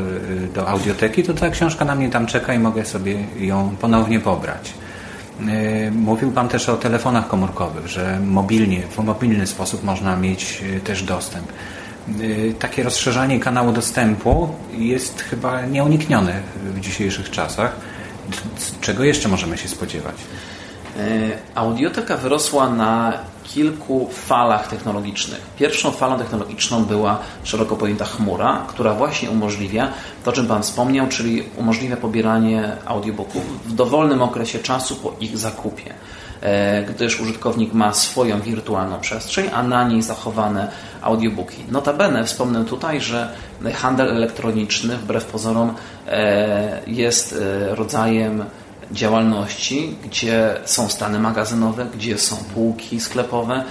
y, 0.45 0.49
do 0.55 0.69
audioteki, 0.69 1.23
to 1.23 1.35
ta 1.35 1.51
książka 1.51 1.85
na 1.85 1.95
mnie 1.95 2.11
tam 2.11 2.27
czeka 2.27 2.55
i 2.55 2.59
mogę 2.59 2.85
sobie 2.85 3.25
ją 3.39 3.77
ponownie 3.81 4.21
pobrać. 4.21 4.75
Y, 5.41 5.91
mówił 5.91 6.33
Pan 6.33 6.49
też 6.49 6.69
o 6.69 6.77
telefonach 6.77 7.29
komórkowych, 7.29 7.87
że 7.87 8.21
mobilnie, 8.21 8.83
w 8.83 8.99
mobilny 8.99 9.47
sposób 9.47 9.85
można 9.85 10.17
mieć 10.17 10.63
y, 10.77 10.81
też 10.81 11.03
dostęp. 11.03 11.47
Takie 12.59 12.83
rozszerzanie 12.83 13.41
kanału 13.41 13.73
dostępu 13.73 14.49
jest 14.73 15.23
chyba 15.23 15.67
nieuniknione 15.67 16.41
w 16.65 16.81
dzisiejszych 16.81 17.31
czasach. 17.31 17.77
Czego 18.81 19.05
jeszcze 19.05 19.29
możemy 19.29 19.59
się 19.59 19.69
spodziewać? 19.69 20.15
E, 20.99 21.39
audioteka 21.55 22.17
wyrosła 22.17 22.71
na 22.71 23.13
kilku 23.45 24.09
falach 24.13 24.69
technologicznych. 24.69 25.41
Pierwszą 25.59 25.91
falą 25.91 26.19
technologiczną 26.19 26.85
była 26.85 27.19
szeroko 27.45 27.77
pojęta 27.77 28.05
chmura, 28.05 28.65
która 28.69 28.95
właśnie 28.95 29.31
umożliwia 29.31 29.89
to, 30.25 30.31
o 30.31 30.33
czym 30.35 30.47
Pan 30.47 30.63
wspomniał, 30.63 31.09
czyli 31.09 31.43
umożliwia 31.57 31.97
pobieranie 31.97 32.73
audiobooków 32.87 33.69
w 33.69 33.73
dowolnym 33.73 34.23
okresie 34.23 34.59
czasu 34.59 34.97
po 34.97 35.13
ich 35.21 35.39
zakupie. 35.39 35.95
gdyż 36.89 37.21
użytkownik 37.21 37.73
ma 37.73 37.93
swoją 37.95 38.41
wirtualną 38.41 39.01
przestrzeń, 39.01 39.51
a 39.55 39.63
na 39.63 39.89
niej 39.89 40.03
zachowane 40.03 40.69
audiobooki. 41.03 41.65
Notabene 41.71 42.25
wspomnę 42.25 42.65
tutaj, 42.65 43.01
że 43.01 43.29
handel 43.75 44.09
elektroniczny 44.09 44.97
wbrew 44.97 45.25
pozorom 45.25 45.75
jest 46.87 47.39
rodzajem 47.71 48.45
działalności, 48.93 49.97
gdzie 50.05 50.55
są 50.65 50.89
stany 50.89 51.19
magazynowe, 51.19 51.87
gdzie 51.95 52.19
są 52.19 52.37
półki 52.37 53.01
sklepowe, 53.01 53.65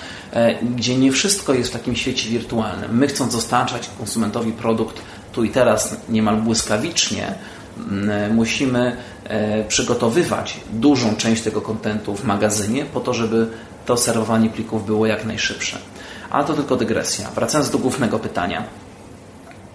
gdzie 0.75 0.97
nie 0.97 1.11
wszystko 1.11 1.53
jest 1.53 1.69
w 1.69 1.73
takim 1.73 1.95
świecie 1.95 2.29
wirtualnym. 2.29 2.97
My 2.97 3.07
chcąc 3.07 3.33
dostarczać 3.33 3.89
konsumentowi 3.97 4.51
produkt 4.51 5.01
tu 5.31 5.43
i 5.43 5.49
teraz 5.49 5.97
niemal 6.09 6.37
błyskawicznie, 6.37 7.35
musimy 8.31 8.97
e, 9.23 9.63
przygotowywać 9.63 10.59
dużą 10.73 11.15
część 11.15 11.41
tego 11.43 11.61
kontentu 11.61 12.15
w 12.15 12.23
magazynie 12.23 12.85
po 12.85 12.99
to, 12.99 13.13
żeby 13.13 13.47
to 13.85 13.97
serwowanie 13.97 14.49
plików 14.49 14.85
było 14.85 15.05
jak 15.05 15.25
najszybsze. 15.25 15.77
Ale 16.29 16.45
to 16.45 16.53
tylko 16.53 16.75
dygresja. 16.75 17.31
Wracając 17.35 17.69
do 17.69 17.77
głównego 17.77 18.19
pytania. 18.19 18.63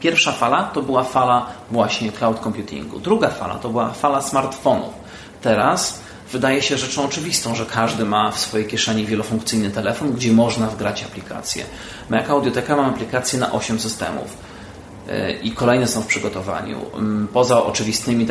Pierwsza 0.01 0.33
fala 0.33 0.63
to 0.63 0.83
była 0.83 1.05
fala 1.05 1.47
właśnie 1.71 2.13
cloud 2.13 2.41
computingu. 2.41 3.01
Druga 3.01 3.29
fala 3.29 3.55
to 3.55 3.69
była 3.69 3.93
fala 3.93 4.23
smartfonów. 4.23 5.00
Teraz 5.43 6.01
wydaje 6.33 6.63
się 6.63 6.79
rzeczą 6.79 7.05
oczywistą, 7.05 7.55
że 7.55 7.67
każdy 7.67 8.05
ma 8.05 8.31
w 8.31 8.39
swojej 8.39 8.67
kieszeni 8.67 9.07
wielofunkcyjny 9.07 9.71
telefon, 9.71 10.13
gdzie 10.13 10.33
można 10.33 10.67
wgrać 10.67 11.03
aplikacje. 11.03 11.65
My 12.11 12.17
jako 12.17 12.33
Audioteka 12.33 12.77
mamy 12.77 12.89
aplikacje 12.89 13.39
na 13.39 13.53
8 13.53 13.81
systemów 13.81 14.37
E, 15.11 15.33
i 15.33 15.53
kolejne 15.53 15.87
są 15.87 16.03
w 16.03 16.07
przygotowaniu. 16.07 16.79
Mm, 16.95 17.29
poza 17.33 17.65
oczywistymi 17.65 18.27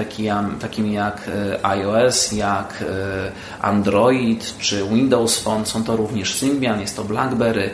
takimi 0.60 0.93
jak 0.93 1.28
e, 1.28 1.65
iOS, 1.65 2.32
jak 2.32 2.82
e, 2.82 3.32
Android 3.62 4.58
czy 4.60 4.84
Windows 4.88 5.39
Phone 5.39 5.65
są 5.65 5.84
to 5.84 5.95
również 5.95 6.36
Symbian, 6.36 6.82
jest 6.82 6.95
to 6.95 7.04
BlackBerry, 7.04 7.69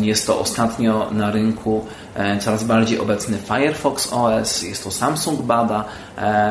jest 0.00 0.26
to 0.26 0.40
ostatnio 0.40 1.10
na 1.10 1.30
rynku 1.30 1.86
coraz 2.40 2.64
bardziej 2.64 2.98
obecny 2.98 3.38
Firefox 3.38 4.12
OS, 4.12 4.62
jest 4.62 4.84
to 4.84 4.90
Samsung 4.90 5.42
Bada, 5.42 5.84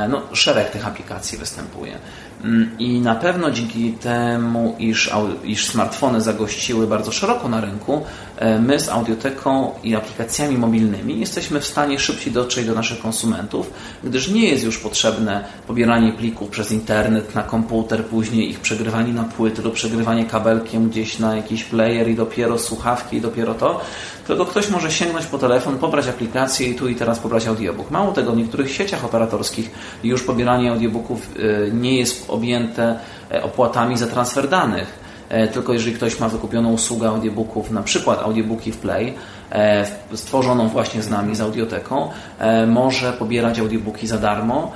no, 0.10 0.22
szereg 0.34 0.70
tych 0.70 0.88
aplikacji 0.88 1.38
występuje. 1.38 1.98
Mm, 2.44 2.70
I 2.80 3.00
na 3.00 3.16
pewno 3.16 3.52
dzięki 3.52 3.92
temu, 3.92 4.76
iż, 4.80 5.12
iż 5.44 5.66
smartfony 5.66 6.22
zagościły 6.22 6.88
bardzo 6.88 7.12
szeroko 7.12 7.50
na 7.50 7.62
rynku, 7.62 8.02
e, 8.38 8.60
my 8.60 8.80
z 8.80 8.90
audioteką 8.90 9.72
i 9.84 9.96
aplikacjami 9.96 10.58
mobilnymi 10.58 11.20
jesteśmy 11.20 11.60
w 11.60 11.66
stanie 11.66 12.00
szybciej 12.00 12.34
dotrzeć 12.34 12.66
do 12.66 12.74
naszych 12.74 13.00
konsumentów, 13.00 13.72
gdyż 14.04 14.30
nie 14.30 14.50
jest 14.50 14.64
już 14.64 14.78
potrzebne 14.78 15.44
pobieranie 15.68 16.12
plików 16.12 16.50
przez 16.50 16.72
internet 16.72 17.36
na 17.36 17.44
komputer, 17.44 18.06
później 18.06 18.50
ich 18.50 18.60
przegrywanie 18.60 19.14
na 19.14 19.24
płyty 19.24 19.62
lub 19.62 19.74
przegrywanie 19.74 20.26
kabelkiem 20.26 20.90
gdzieś 20.90 21.20
na 21.20 21.36
jakiś 21.36 21.64
player 21.64 22.10
i 22.10 22.16
dopiero 22.16 22.60
słuchawki 22.60 22.97
i 23.12 23.22
dopiero 23.22 23.54
to, 23.54 23.82
tylko 24.28 24.46
ktoś 24.46 24.70
może 24.70 24.92
sięgnąć 24.92 25.26
po 25.26 25.38
telefon, 25.38 25.78
pobrać 25.78 26.08
aplikację 26.08 26.68
i 26.68 26.76
tu 26.76 26.90
i 26.90 26.96
teraz 26.96 27.20
pobrać 27.20 27.48
audiobook. 27.48 27.92
Mało 27.92 28.12
tego, 28.12 28.32
w 28.32 28.38
niektórych 28.38 28.72
sieciach 28.72 29.06
operatorskich 29.06 29.72
już 30.04 30.24
pobieranie 30.24 30.72
audiobooków 30.72 31.30
y, 31.38 31.72
nie 31.74 31.98
jest 31.98 32.26
objęte 32.30 33.00
e, 33.32 33.44
opłatami 33.44 33.98
za 33.98 34.08
transfer 34.08 34.50
danych. 34.50 35.08
E, 35.30 35.48
tylko 35.48 35.74
jeżeli 35.74 35.96
ktoś 35.96 36.20
ma 36.20 36.30
wykupioną 36.30 36.74
usługę 36.74 37.10
audiobooków, 37.10 37.72
na 37.72 37.84
przykład 37.84 38.22
audiobooki 38.22 38.72
w 38.72 38.78
Play, 38.78 39.08
e, 39.08 39.14
stworzoną 40.16 40.70
właśnie 40.70 41.04
z 41.04 41.10
nami, 41.10 41.36
z 41.36 41.42
audioteką, 41.42 42.10
może 42.68 43.14
pobierać 43.14 43.60
audiobooki 43.60 44.08
za 44.08 44.18
darmo, 44.18 44.72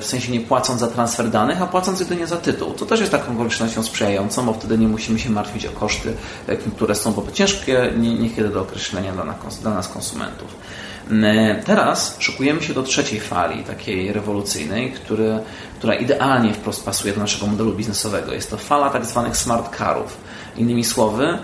w 0.00 0.04
sensie 0.04 0.32
nie 0.32 0.40
płacąc 0.40 0.80
za 0.80 0.86
transfer 0.86 1.30
danych, 1.30 1.62
a 1.62 1.66
płacąc 1.66 2.00
jedynie 2.00 2.26
za 2.26 2.36
tytuł. 2.36 2.72
To 2.72 2.86
też 2.86 3.00
jest 3.00 3.12
taką 3.12 3.32
okolicznością 3.34 3.82
sprzyjającą, 3.82 4.46
bo 4.46 4.52
wtedy 4.52 4.78
nie 4.78 4.88
musimy 4.88 5.18
się 5.18 5.30
martwić 5.30 5.66
o 5.66 5.70
koszty, 5.70 6.12
które 6.76 6.94
są 6.94 7.12
po 7.12 7.32
ciężkie 7.32 7.92
niekiedy 7.96 8.48
do 8.48 8.60
określenia 8.60 9.12
dla 9.62 9.74
nas 9.74 9.88
konsumentów. 9.88 10.56
Teraz 11.66 12.16
szykujemy 12.18 12.62
się 12.62 12.74
do 12.74 12.82
trzeciej 12.82 13.20
fali, 13.20 13.64
takiej 13.64 14.12
rewolucyjnej, 14.12 14.92
który, 14.92 15.38
która 15.78 15.94
idealnie 15.94 16.54
wprost 16.54 16.84
pasuje 16.84 17.14
do 17.14 17.20
naszego 17.20 17.46
modelu 17.46 17.72
biznesowego. 17.72 18.32
Jest 18.32 18.50
to 18.50 18.56
fala 18.56 18.90
tak 18.90 19.06
zwanych 19.06 19.36
smart 19.36 19.76
carów. 19.78 20.16
Innymi 20.56 20.84
słowy, 20.84 21.24
e, 21.24 21.38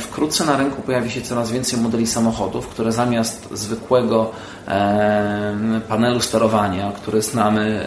wkrótce 0.00 0.44
na 0.44 0.56
rynku 0.56 0.82
pojawi 0.82 1.10
się 1.10 1.22
coraz 1.22 1.52
więcej 1.52 1.80
modeli 1.80 2.06
samochodów, 2.06 2.68
które 2.68 2.92
zamiast 2.92 3.48
zwykłego 3.52 4.30
panelu 5.88 6.20
sterowania, 6.20 6.92
który 6.92 7.22
znamy 7.22 7.86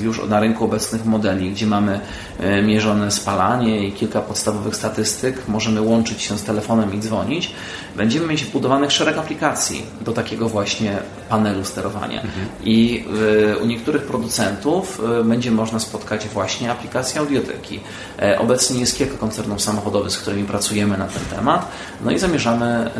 e, 0.00 0.02
już 0.02 0.28
na 0.28 0.40
rynku 0.40 0.64
obecnych 0.64 1.04
modeli, 1.04 1.50
gdzie 1.50 1.66
mamy 1.66 2.00
e, 2.40 2.62
mierzone 2.62 3.10
spalanie 3.10 3.88
i 3.88 3.92
kilka 3.92 4.20
podstawowych 4.20 4.76
statystyk, 4.76 5.48
możemy 5.48 5.80
łączyć 5.80 6.22
się 6.22 6.38
z 6.38 6.42
telefonem 6.44 6.94
i 6.94 6.98
dzwonić, 6.98 7.54
będziemy 7.96 8.26
mieć 8.26 8.44
budowanych 8.44 8.92
szereg 8.92 9.18
aplikacji 9.18 9.82
do 10.00 10.12
takiego 10.12 10.48
właśnie 10.48 10.96
panelu 11.28 11.64
sterowania. 11.64 12.20
Mhm. 12.22 12.46
I 12.64 13.04
e, 13.52 13.56
u 13.56 13.66
niektórych 13.66 14.02
producentów 14.02 15.00
będzie 15.24 15.50
można 15.50 15.78
spotkać 15.78 16.28
właśnie 16.28 16.70
aplikacje 16.70 17.20
audioteki. 17.20 17.80
Obecnie 18.38 18.80
jest 18.80 18.98
kilka 18.98 19.16
koncernów 19.16 19.62
samochodowych, 19.62 20.10
z 20.12 20.18
którymi 20.18 20.44
pracujemy 20.48 20.98
na 20.98 21.06
ten 21.06 21.22
temat, 21.36 21.68
no 22.04 22.10
i 22.10 22.18
zamierzamy 22.18 22.90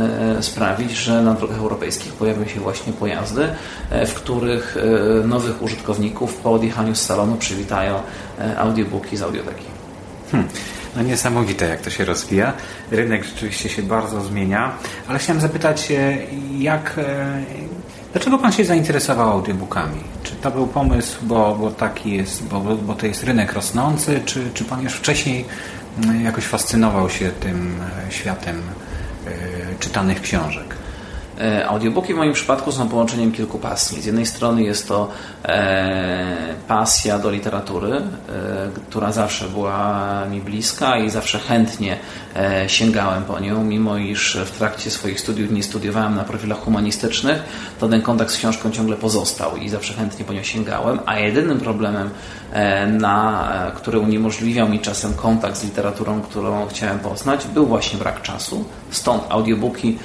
sprawić, 0.41 0.91
że 0.91 1.23
na 1.23 1.35
drogach 1.35 1.59
europejskich 1.59 2.13
pojawią 2.13 2.47
się 2.47 2.61
właśnie 2.61 2.93
pojazdy, 2.93 3.49
e, 3.91 4.07
w 4.07 4.15
których 4.15 4.77
e, 4.77 5.27
nowych 5.27 5.63
użytkowników 5.63 6.35
po 6.35 6.53
odjechaniu 6.53 6.95
z 6.95 7.01
salonu 7.01 7.37
przywitają 7.37 7.95
e, 8.39 8.59
audiobooki 8.59 9.17
z 9.17 9.23
audioteki. 9.23 9.65
Hmm. 10.33 10.49
No 10.97 11.03
niesamowite, 11.03 11.69
jak 11.69 11.81
to 11.81 11.91
się 11.91 12.05
rozwija. 12.05 12.53
Rynek 12.91 13.25
rzeczywiście 13.25 13.69
się 13.69 13.83
bardzo 13.83 14.21
zmienia, 14.21 14.73
ale 15.09 15.19
chciałem 15.19 15.43
zapytać, 15.43 15.93
jak, 16.59 17.01
dlaczego 18.13 18.39
Pan 18.39 18.53
się 18.53 18.65
zainteresował 18.65 19.31
audiobookami? 19.31 20.01
Czy 20.23 20.35
to 20.35 20.51
był 20.51 20.67
pomysł, 20.67 21.19
bo, 21.23 21.57
bo 21.61 21.71
taki 21.71 22.17
jest, 22.17 22.45
bo, 22.45 22.61
bo 22.61 22.95
to 22.95 23.07
jest 23.07 23.25
rynek 23.25 23.53
rosnący, 23.53 24.21
czy, 24.25 24.51
czy 24.55 24.65
Pan 24.65 24.83
już 24.83 24.93
wcześniej 24.93 25.45
jakoś 26.25 26.45
fascynował 26.45 27.11
się 27.11 27.31
tym 27.31 27.77
światem 28.11 28.63
czytanych 29.81 30.21
książek? 30.21 30.75
E, 31.41 31.69
audiobooki 31.69 32.15
w 32.15 32.17
moim 32.17 32.33
przypadku 32.33 32.73
są 32.73 32.89
połączeniem 32.89 33.33
kilku 33.33 33.59
pasji. 33.59 34.03
Z 34.03 34.07
jednej 34.07 34.27
strony 34.27 34.63
jest 34.63 34.89
to 34.89 35.09
e, 35.45 36.55
pasja 36.69 37.19
do 37.19 37.31
literatury, 37.31 37.93
e, 37.93 38.01
która 38.89 39.13
zawsze 39.13 39.49
była 39.49 40.25
mi 40.31 40.41
bliska 40.41 40.97
i 40.97 41.11
zawsze 41.11 41.39
chętnie 41.39 41.99
sięgałem 42.67 43.25
po 43.25 43.41
nią, 43.41 43.65
mimo 43.65 43.97
iż 43.97 44.39
w 44.45 44.51
trakcie 44.51 44.91
swoich 44.91 45.21
studiów 45.21 45.51
nie 45.51 45.63
studiowałem 45.63 46.15
na 46.15 46.25
profilach 46.25 46.59
humanistycznych, 46.59 47.43
to 47.81 47.89
ten 47.89 48.03
kontakt 48.03 48.31
z 48.31 48.37
książką 48.37 48.71
ciągle 48.71 48.97
pozostał 48.97 49.57
i 49.57 49.69
zawsze 49.69 49.95
chętnie 49.95 50.25
po 50.25 50.33
nią 50.33 50.43
sięgałem, 50.43 50.99
a 51.07 51.19
jedynym 51.19 51.61
problemem, 51.61 52.11
na, 52.89 53.49
który 53.77 53.99
uniemożliwiał 53.99 54.69
mi 54.69 54.81
czasem 54.81 55.15
kontakt 55.15 55.57
z 55.57 55.65
literaturą, 55.65 56.21
którą 56.21 56.67
chciałem 56.67 56.99
poznać, 56.99 57.47
był 57.47 57.67
właśnie 57.67 57.99
brak 57.99 58.23
czasu. 58.23 58.65
Stąd 58.91 59.23
audiobooki 59.29 59.99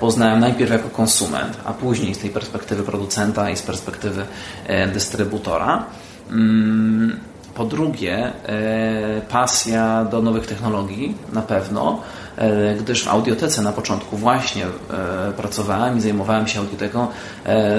poznałem 0.00 0.40
najpierw 0.40 0.70
jako 0.70 0.88
konsument, 0.88 1.56
a 1.64 1.72
później 1.72 2.14
z 2.14 2.18
tej 2.18 2.30
perspektywy 2.30 2.82
producenta 2.82 3.50
i 3.50 3.56
z 3.56 3.62
perspektywy 3.62 4.24
e, 4.66 4.88
dystrybutora. 4.88 5.84
Mm, 6.30 7.20
po 7.54 7.64
drugie, 7.64 8.32
e, 8.46 9.20
pasja 9.28 10.04
do 10.04 10.22
nowych 10.22 10.46
technologii 10.46 11.14
na 11.32 11.42
pewno, 11.42 12.00
gdyż 12.80 13.04
w 13.04 13.08
audiotece 13.08 13.62
na 13.62 13.72
początku 13.72 14.16
właśnie 14.16 14.66
pracowałem 15.36 15.98
i 15.98 16.00
zajmowałem 16.00 16.48
się 16.48 16.60
audioteką 16.60 17.06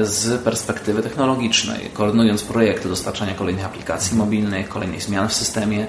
z 0.01 0.43
perspektywy 0.43 1.03
technologicznej, 1.03 1.89
koordynując 1.93 2.43
projekty 2.43 2.89
dostarczania 2.89 3.34
kolejnych 3.34 3.65
aplikacji 3.65 4.17
mobilnych, 4.17 4.69
kolejnych 4.69 5.03
zmian 5.03 5.29
w 5.29 5.34
systemie, 5.34 5.88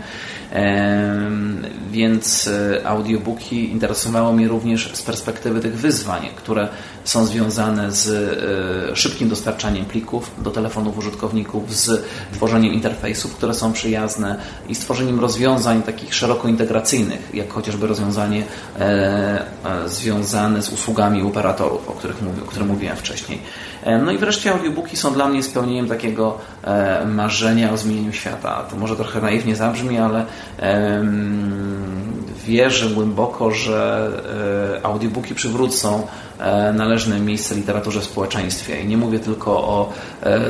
więc 1.91 2.49
e, 2.49 2.87
audiobooki 2.87 3.71
interesowało 3.71 4.33
mnie 4.33 4.49
również 4.49 4.91
z 4.95 5.03
perspektywy 5.03 5.61
tych 5.61 5.77
wyzwań, 5.77 6.29
które 6.37 6.69
są 7.05 7.27
związane 7.27 7.93
z 7.93 8.09
e, 8.93 8.97
szybkim 8.97 9.29
dostarczaniem 9.29 9.85
plików 9.85 10.31
do 10.39 10.51
telefonów 10.51 10.99
użytkowników, 10.99 11.75
z 11.75 12.05
tworzeniem 12.33 12.73
interfejsów, 12.73 13.37
które 13.37 13.55
są 13.55 13.73
przyjazne 13.73 14.37
i 14.69 14.75
stworzeniem 14.75 15.21
rozwiązań 15.21 15.83
takich 15.83 16.15
szeroko 16.15 16.49
integracyjnych, 16.49 17.31
jak 17.35 17.53
chociażby 17.53 17.87
rozwiązanie 17.87 18.43
e, 18.79 19.45
związane 19.87 20.63
z 20.63 20.73
usługami 20.73 21.23
operatorów, 21.23 21.89
o 21.89 21.93
których 21.93 22.17
o 22.45 22.47
których 22.47 22.69
mówiłem 22.69 22.97
wcześniej. 22.97 23.39
No 24.05 24.13
i 24.13 24.19
wreszcie 24.19 24.53
audiobooki 24.53 24.97
są 24.97 25.15
dla 25.15 25.29
mnie 25.29 25.43
spełnieniem 25.43 25.89
takiego 25.89 26.39
marzenia 27.07 27.73
o 27.73 27.77
zmienieniu 27.77 28.13
świata. 28.13 28.65
To 28.71 28.77
może 28.77 28.97
trochę 28.97 29.21
naiwnie 29.21 29.57
zabrzmi, 29.57 29.99
ale 29.99 30.27
wierzę 32.47 32.91
głęboko, 32.91 33.51
że 33.51 34.11
e, 34.81 34.87
audiobooki 34.87 35.35
przywrócą 35.35 36.07
e, 36.39 36.73
należne 36.73 37.21
miejsce 37.21 37.55
literaturze 37.55 38.01
w 38.01 38.05
społeczeństwie. 38.05 38.81
I 38.81 38.87
nie 38.87 38.97
mówię 38.97 39.19
tylko 39.19 39.51
o 39.53 39.93
e, 40.23 40.41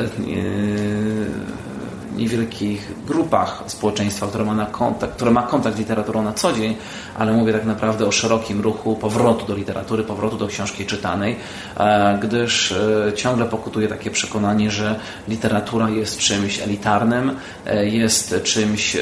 niewielkich 2.16 3.04
grupach 3.06 3.62
społeczeństwa, 3.66 4.26
które 4.26 4.44
ma, 4.44 4.66
kontakt, 4.66 5.14
które 5.14 5.30
ma 5.30 5.42
kontakt 5.42 5.76
z 5.76 5.78
literaturą 5.78 6.22
na 6.22 6.32
co 6.32 6.52
dzień, 6.52 6.76
ale 7.18 7.32
mówię 7.32 7.52
tak 7.52 7.64
naprawdę 7.64 8.06
o 8.06 8.12
szerokim 8.12 8.60
ruchu 8.60 8.96
powrotu 8.96 9.46
do 9.46 9.54
literatury, 9.54 10.04
powrotu 10.04 10.36
do 10.36 10.46
książki 10.46 10.86
czytanej, 10.86 11.36
e, 11.76 12.18
gdyż 12.22 12.72
e, 12.72 13.12
ciągle 13.14 13.46
pokutuje 13.46 13.88
takie 13.88 14.10
przekonanie, 14.10 14.70
że 14.70 15.00
literatura 15.28 15.90
jest 15.90 16.18
czymś 16.18 16.60
elitarnym, 16.60 17.36
jest 17.84 18.34
czymś 18.42 18.96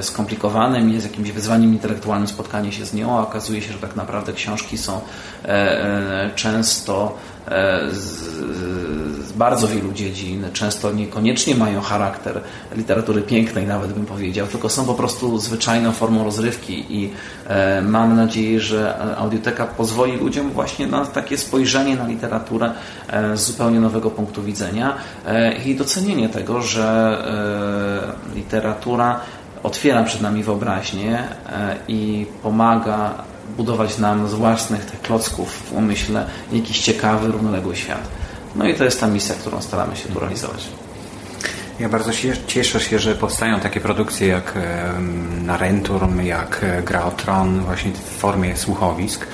skomplikowanym, 0.00 0.90
jest 0.90 1.06
jakimś 1.06 1.30
wyzwaniem 1.30 1.72
intelektualnym 1.72 2.28
spotkanie 2.28 2.72
się 2.72 2.86
z 2.86 2.94
nią, 2.94 3.18
a 3.18 3.22
okazuje 3.22 3.62
się, 3.62 3.72
że 3.72 3.78
tak 3.78 3.96
naprawdę 3.96 4.32
książki 4.32 4.78
są 4.78 5.00
często 6.34 7.18
z, 7.90 8.30
z 9.26 9.32
bardzo 9.32 9.68
wielu 9.68 9.92
dziedzin, 9.92 10.46
często 10.52 10.92
niekoniecznie 10.92 11.54
mają 11.54 11.80
charakter 11.80 12.40
literatury 12.76 13.22
pięknej, 13.22 13.66
nawet 13.66 13.92
bym 13.92 14.06
powiedział, 14.06 14.46
tylko 14.46 14.68
są 14.68 14.84
po 14.84 14.94
prostu 14.94 15.38
zwyczajną 15.38 15.92
formą 15.92 16.24
rozrywki 16.24 16.84
i 16.88 17.10
e, 17.48 17.82
mam 17.82 18.16
nadzieję, 18.16 18.60
że 18.60 18.98
audioteka 19.16 19.66
pozwoli 19.66 20.16
ludziom 20.16 20.50
właśnie 20.50 20.86
na 20.86 21.06
takie 21.06 21.38
spojrzenie 21.38 21.96
na 21.96 22.06
literaturę 22.06 22.72
e, 23.08 23.36
z 23.36 23.44
zupełnie 23.44 23.80
nowego 23.80 24.10
punktu 24.10 24.42
widzenia 24.42 24.94
e, 25.26 25.52
i 25.52 25.74
docenienie 25.74 26.28
tego, 26.28 26.62
że 26.62 26.90
literatura 28.34 29.20
otwiera 29.62 30.04
przed 30.04 30.20
nami 30.20 30.42
wyobraźnię 30.42 31.28
i 31.88 32.26
pomaga 32.42 33.14
budować 33.56 33.98
nam 33.98 34.28
z 34.28 34.34
własnych 34.34 34.84
tych 34.84 35.02
klocków 35.02 35.52
w 35.52 35.72
umyśle 35.72 36.26
jakiś 36.52 36.80
ciekawy, 36.80 37.32
równoległy 37.32 37.76
świat. 37.76 38.08
No 38.56 38.68
i 38.68 38.74
to 38.74 38.84
jest 38.84 39.00
ta 39.00 39.06
misja, 39.06 39.34
którą 39.34 39.62
staramy 39.62 39.96
się 39.96 40.08
tu 40.08 40.20
realizować. 40.20 40.68
Ja 41.80 41.88
bardzo 41.88 42.12
się, 42.12 42.32
cieszę 42.46 42.80
się, 42.80 42.98
że 42.98 43.14
powstają 43.14 43.60
takie 43.60 43.80
produkcje 43.80 44.28
jak 44.28 44.58
Narenturm, 45.42 46.20
jak 46.20 46.60
e, 46.62 46.82
Gra 46.82 47.04
o 47.04 47.10
Tron, 47.10 47.60
właśnie 47.60 47.92
w 47.92 48.18
formie 48.18 48.56
słuchowisk. 48.56 49.26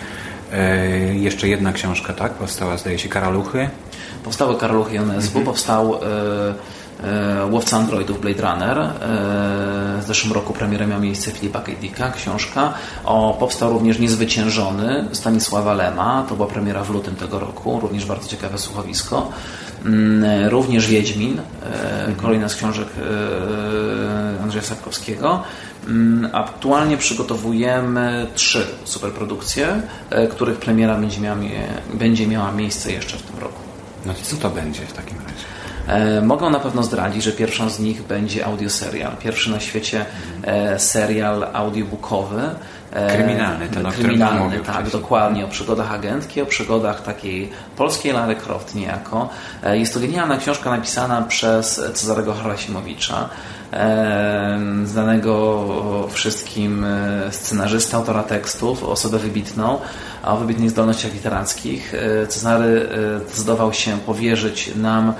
E, 0.53 0.87
jeszcze 1.15 1.49
jedna 1.49 1.73
książka, 1.73 2.13
tak? 2.13 2.33
Powstała, 2.33 2.77
zdaje 2.77 2.99
się, 2.99 3.09
Karaluchy. 3.09 3.71
Powstały 4.25 4.59
Karaluchy 4.59 4.99
NSW, 4.99 5.27
mhm. 5.27 5.45
powstał 5.45 5.95
E, 5.95 5.99
Łowca 7.51 7.77
Androidów 7.77 8.21
Blade 8.21 8.43
Runner. 8.43 8.79
E, 8.79 8.91
w 10.01 10.05
zeszłym 10.07 10.33
roku 10.33 10.53
premierę 10.53 10.87
miała 10.87 11.01
miejsce 11.01 11.31
Filipa 11.31 11.61
K. 11.61 11.73
Dicka, 11.81 12.11
książka. 12.11 12.75
O, 13.05 13.37
powstał 13.41 13.73
również 13.73 13.99
Niezwyciężony 13.99 15.09
Stanisława 15.13 15.75
Lema. 15.75 16.27
To 16.29 16.37
była 16.37 16.49
premiera 16.49 16.85
w 16.85 16.91
lutym 16.91 17.17
tego 17.17 17.39
roku. 17.39 17.81
Również 17.81 18.07
bardzo 18.07 18.29
ciekawe 18.29 18.59
słuchowisko. 18.59 19.29
Mm, 19.85 20.49
również 20.49 20.87
Wiedźmin, 20.87 21.41
e, 21.63 22.13
kolejna 22.17 22.49
z 22.49 22.55
książek 22.55 22.89
Andrzeja 24.43 24.65
Sapkowskiego. 24.65 25.43
Mm, 25.87 26.31
aktualnie 26.33 26.97
przygotowujemy 26.97 28.27
trzy 28.35 28.67
superprodukcje, 28.85 29.83
których 30.31 30.59
premiera 30.59 30.95
będzie 30.95 31.21
miała, 31.21 31.37
będzie 31.95 32.27
miała 32.27 32.53
miejsce 32.53 32.93
jeszcze 32.93 33.17
w 33.17 33.23
tym 33.23 33.39
roku. 33.39 33.61
No 34.07 34.15
to 34.15 34.21
co 34.23 34.37
to 34.37 34.51
będzie 34.51 34.87
w 34.87 34.93
takim 34.93 35.19
razie? 35.19 35.56
E, 35.87 36.21
mogą 36.21 36.51
na 36.51 36.61
pewno 36.61 36.83
zdradzić, 36.83 37.25
że 37.25 37.33
pierwszą 37.33 37.71
z 37.71 37.79
nich 37.79 38.03
będzie 38.03 38.47
audioserial. 38.47 39.17
Pierwszy 39.17 39.51
na 39.51 39.61
świecie 39.61 40.05
e, 40.43 40.79
serial 40.79 41.47
audiobookowy. 41.53 42.43
E, 42.93 43.17
kryminalny, 43.17 43.69
ten, 43.69 43.87
kryminalny, 43.87 44.61
tak, 44.61 44.91
dokładnie, 44.91 45.45
o 45.45 45.49
przygodach 45.49 45.93
agentki, 45.93 46.43
o 46.43 46.47
przygodach 46.47 47.03
takiej 47.03 47.51
polskiej 47.77 48.13
Lary 48.13 48.37
Croft 48.37 48.75
niejako. 48.75 49.29
Jest 49.73 49.95
to 49.95 50.01
genialna 50.01 50.37
książka 50.37 50.71
napisana 50.71 51.23
przez 51.23 51.81
Cezarego 51.95 52.35
Harasimowicza, 52.35 53.29
znanego 54.85 56.09
wszystkim 56.11 56.87
scenarzysta, 57.31 57.97
autora 57.97 58.23
tekstów, 58.23 58.85
osobę 58.85 59.19
wybitną, 59.19 59.79
o 60.25 60.37
wybitnych 60.37 60.71
zdolnościach 60.71 61.13
literackich. 61.13 61.93
Cezary 62.29 62.89
zdołał 63.35 63.73
się 63.73 63.99
powierzyć 63.99 64.71
nam 64.77 65.13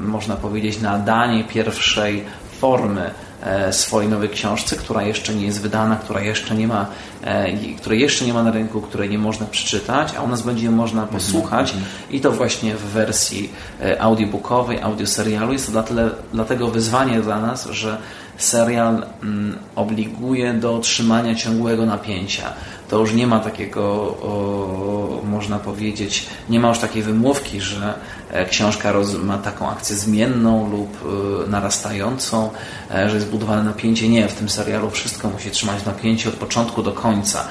można 0.00 0.36
powiedzieć, 0.36 0.80
nadanie 0.80 1.44
pierwszej 1.44 2.24
formy 2.60 3.10
e, 3.42 3.72
swojej 3.72 4.10
nowej 4.10 4.28
książce, 4.28 4.76
która 4.76 5.02
jeszcze 5.02 5.34
nie 5.34 5.46
jest 5.46 5.60
wydana, 5.60 5.96
która 5.96 6.20
jeszcze 6.20 6.54
nie 6.54 6.68
ma, 6.68 6.86
e, 7.22 7.76
której 7.76 8.00
jeszcze 8.00 8.24
nie 8.24 8.34
ma 8.34 8.42
na 8.42 8.50
rynku, 8.50 8.80
której 8.80 9.10
nie 9.10 9.18
można 9.18 9.46
przeczytać, 9.46 10.14
a 10.18 10.22
u 10.22 10.28
nas 10.28 10.42
będzie 10.42 10.70
można 10.70 11.02
mhm, 11.02 11.20
posłuchać 11.20 11.72
mm 11.72 11.84
-hmm. 11.84 12.14
i 12.14 12.20
to 12.20 12.32
właśnie 12.32 12.74
w 12.74 12.82
wersji 12.82 13.50
audiobookowej, 13.98 14.82
audioserialu. 14.82 15.52
Jest 15.52 15.66
to 15.66 15.72
dla 15.72 15.82
tyle, 15.82 16.10
dlatego 16.32 16.68
wyzwanie 16.68 17.20
dla 17.20 17.40
nas, 17.40 17.66
że 17.70 17.98
serial 18.38 19.06
mm, 19.22 19.58
obliguje 19.76 20.54
do 20.54 20.78
trzymania 20.78 21.34
ciągłego 21.34 21.86
napięcia 21.86 22.52
to 22.88 22.98
już 22.98 23.14
nie 23.14 23.26
ma 23.26 23.40
takiego, 23.40 23.82
o, 23.82 25.20
można 25.24 25.58
powiedzieć, 25.58 26.26
nie 26.48 26.60
ma 26.60 26.68
już 26.68 26.78
takiej 26.78 27.02
wymówki, 27.02 27.60
że 27.60 27.94
e, 28.30 28.46
książka 28.46 28.92
ma 29.22 29.38
taką 29.38 29.70
akcję 29.70 29.96
zmienną 29.96 30.70
lub 30.70 30.98
e, 31.46 31.50
narastającą, 31.50 32.50
e, 32.94 33.10
że 33.10 33.14
jest 33.14 33.28
budowane 33.28 33.62
napięcie. 33.62 34.08
Nie, 34.08 34.28
w 34.28 34.34
tym 34.34 34.48
serialu 34.48 34.90
wszystko 34.90 35.28
musi 35.28 35.50
trzymać 35.50 35.84
napięcie 35.84 36.28
od 36.28 36.34
początku 36.34 36.82
do 36.82 36.92
końca. 36.92 37.44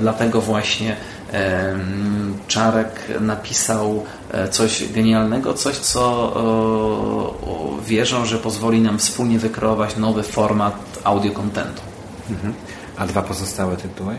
Dlatego 0.00 0.40
właśnie 0.40 0.96
Czarek 2.48 3.08
napisał 3.20 4.04
coś 4.50 4.92
genialnego, 4.92 5.54
coś 5.54 5.76
co 5.76 6.32
wierzę, 7.86 8.26
że 8.26 8.38
pozwoli 8.38 8.80
nam 8.80 8.98
wspólnie 8.98 9.38
wykreować 9.38 9.96
nowy 9.96 10.22
format 10.22 10.74
audio 11.04 11.32
kontentu. 11.32 11.82
Mhm. 12.30 12.54
A 12.98 13.06
dwa 13.06 13.22
pozostałe 13.22 13.76
tytuły? 13.76 14.14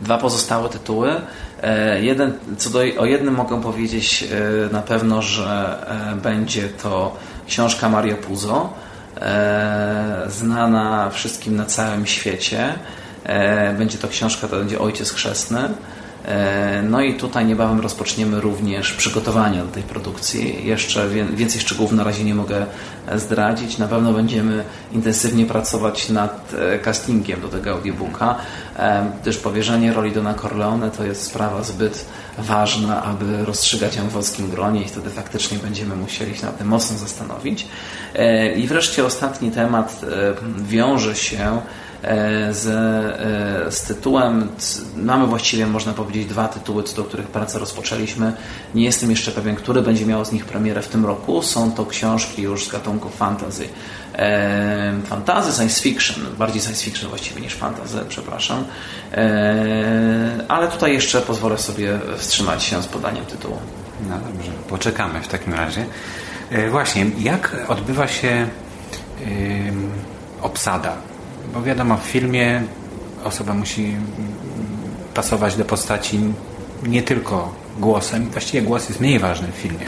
Dwa 0.00 0.18
pozostałe 0.18 0.68
tytuły. 0.68 1.20
E, 1.62 2.02
jeden, 2.02 2.32
co 2.58 2.70
do, 2.70 2.78
o 2.98 3.04
jednym 3.04 3.34
mogę 3.34 3.62
powiedzieć 3.62 4.24
e, 4.24 4.72
na 4.72 4.82
pewno, 4.82 5.22
że 5.22 5.78
e, 6.12 6.16
będzie 6.16 6.68
to 6.68 7.16
książka 7.46 7.88
Mario 7.88 8.16
Puzo, 8.16 8.72
znana 10.26 11.10
wszystkim 11.10 11.56
na 11.56 11.64
całym 11.64 12.06
świecie. 12.06 12.74
Będzie 13.78 13.98
to 13.98 14.08
książka, 14.08 14.48
to 14.48 14.56
będzie 14.56 14.78
Ojciec 14.78 15.10
Chrzestny. 15.10 15.68
E, 16.26 16.82
no 16.82 17.00
i 17.00 17.14
tutaj 17.14 17.46
niebawem 17.46 17.80
rozpoczniemy 17.80 18.40
również 18.40 18.92
przygotowania 18.92 19.64
do 19.64 19.72
tej 19.72 19.82
produkcji. 19.82 20.66
Jeszcze 20.66 21.08
więcej 21.34 21.60
szczegółów 21.60 21.92
na 21.92 22.04
razie 22.04 22.24
nie 22.24 22.34
mogę 22.34 22.66
zdradzić. 23.14 23.78
Na 23.78 23.88
pewno 23.88 24.12
będziemy 24.12 24.64
intensywnie 24.92 25.46
pracować 25.46 26.08
nad 26.08 26.52
e, 26.54 26.78
castingiem 26.78 27.40
do 27.40 27.48
tego 27.48 27.70
audiobooka, 27.70 28.38
e, 28.76 29.10
gdyż 29.22 29.36
powierzenie 29.36 29.92
roli 29.92 30.12
Dona 30.12 30.34
Corleone 30.34 30.90
to 30.90 31.04
jest 31.04 31.22
sprawa 31.22 31.62
zbyt 31.62 32.06
ważna, 32.38 33.02
aby 33.02 33.44
rozstrzygać 33.44 33.96
ją 33.96 34.08
w 34.08 34.12
wąskim 34.12 34.50
gronie 34.50 34.82
i 34.82 34.88
wtedy 34.88 35.10
faktycznie 35.10 35.58
będziemy 35.58 35.96
musieli 35.96 36.36
się 36.36 36.46
nad 36.46 36.58
tym 36.58 36.68
mocno 36.68 36.98
zastanowić. 36.98 37.66
I 38.56 38.66
wreszcie 38.66 39.04
ostatni 39.04 39.50
temat 39.50 40.00
wiąże 40.58 41.16
się 41.16 41.60
E, 41.85 41.85
z, 42.50 42.66
e, 42.66 43.72
z 43.72 43.82
tytułem. 43.82 44.48
Mamy 44.96 45.26
właściwie, 45.26 45.66
można 45.66 45.92
powiedzieć, 45.92 46.26
dwa 46.26 46.48
tytuły, 46.48 46.82
co 46.82 46.96
do 46.96 47.04
których 47.04 47.26
pracę 47.26 47.58
rozpoczęliśmy. 47.58 48.32
Nie 48.74 48.84
jestem 48.84 49.10
jeszcze 49.10 49.32
pewien, 49.32 49.56
który 49.56 49.82
będzie 49.82 50.06
miał 50.06 50.24
z 50.24 50.32
nich 50.32 50.44
premierę 50.44 50.82
w 50.82 50.88
tym 50.88 51.06
roku. 51.06 51.42
Są 51.42 51.72
to 51.72 51.86
książki 51.86 52.42
już 52.42 52.64
z 52.64 52.68
gatunku 52.68 53.08
fantasy. 53.08 53.68
E, 54.14 54.92
fantasy, 55.06 55.52
science 55.52 55.82
fiction, 55.82 56.24
bardziej 56.38 56.62
science 56.62 56.84
fiction 56.84 57.08
właściwie 57.08 57.40
niż 57.40 57.54
fantasy, 57.54 57.98
przepraszam. 58.08 58.64
Ale 60.48 60.68
tutaj 60.68 60.92
jeszcze 60.92 61.20
pozwolę 61.20 61.58
sobie 61.58 61.98
wstrzymać 62.16 62.62
się 62.62 62.82
z 62.82 62.86
podaniem 62.86 63.24
tytułu. 63.24 63.58
No 64.08 64.18
dobrze, 64.32 64.50
poczekamy 64.68 65.20
w 65.22 65.28
takim 65.28 65.54
razie. 65.54 65.86
Właśnie, 66.70 67.06
jak 67.18 67.56
odbywa 67.68 68.08
się 68.08 68.48
obsada 70.42 70.96
bo 71.56 71.62
wiadomo, 71.62 71.96
w 71.96 72.02
filmie 72.02 72.62
osoba 73.24 73.54
musi 73.54 73.96
pasować 75.14 75.56
do 75.56 75.64
postaci 75.64 76.20
nie 76.82 77.02
tylko 77.02 77.52
głosem, 77.78 78.30
właściwie 78.30 78.62
głos 78.62 78.88
jest 78.88 79.00
mniej 79.00 79.18
ważny 79.18 79.48
w 79.48 79.54
filmie. 79.54 79.86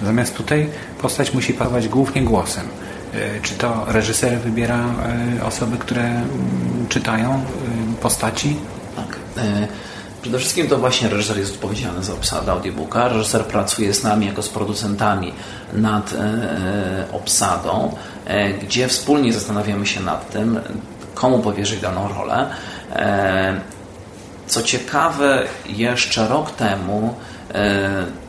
Natomiast 0.00 0.36
tutaj 0.36 0.70
postać 1.02 1.34
musi 1.34 1.54
pasować 1.54 1.88
głównie 1.88 2.22
głosem. 2.22 2.64
E, 3.14 3.40
czy 3.42 3.54
to 3.54 3.84
reżyser 3.88 4.38
wybiera 4.38 4.84
e, 5.38 5.44
osoby, 5.44 5.78
które 5.78 6.02
mm, 6.02 6.26
czytają 6.88 7.30
e, 7.34 7.40
postaci? 8.02 8.56
Tak. 8.96 9.16
Przede 10.22 10.38
wszystkim 10.38 10.68
to 10.68 10.78
właśnie 10.78 11.08
reżyser 11.08 11.38
jest 11.38 11.54
odpowiedzialny 11.54 12.02
za 12.02 12.12
obsadę 12.12 12.52
audiobooka. 12.52 13.08
Reżyser 13.08 13.44
pracuje 13.44 13.94
z 13.94 14.02
nami 14.02 14.26
jako 14.26 14.42
z 14.42 14.48
producentami 14.48 15.32
nad 15.72 16.14
obsadą, 17.12 17.96
gdzie 18.62 18.88
wspólnie 18.88 19.32
zastanawiamy 19.32 19.86
się 19.86 20.00
nad 20.00 20.30
tym, 20.30 20.60
komu 21.20 21.38
powierzyć 21.38 21.80
daną 21.80 22.08
rolę. 22.08 22.50
E, 22.92 23.60
co 24.46 24.62
ciekawe, 24.62 25.46
jeszcze 25.66 26.28
rok 26.28 26.50
temu 26.50 27.14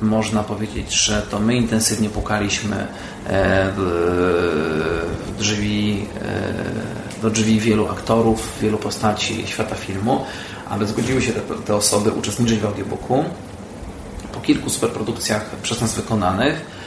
można 0.02 0.44
powiedzieć, 0.44 0.94
że 0.94 1.22
to 1.22 1.40
my 1.40 1.56
intensywnie 1.56 2.10
pukaliśmy 2.10 2.88
w 3.76 3.82
drzwi, 5.40 6.06
do 7.22 7.30
drzwi 7.30 7.60
wielu 7.60 7.90
aktorów, 7.90 8.58
wielu 8.62 8.78
postaci 8.78 9.48
świata 9.48 9.76
filmu, 9.76 10.26
aby 10.70 10.88
zgodziły 10.88 11.22
się 11.22 11.34
te, 11.34 11.42
te 11.66 11.76
osoby 11.76 12.12
uczestniczyć 12.12 12.60
w 12.60 12.66
audiobooku. 12.66 13.24
Po 14.34 14.40
kilku 14.40 14.70
superprodukcjach 14.70 15.46
przez 15.64 15.82
nas 15.82 15.96
wykonanych 15.96 16.66
E, 16.66 16.81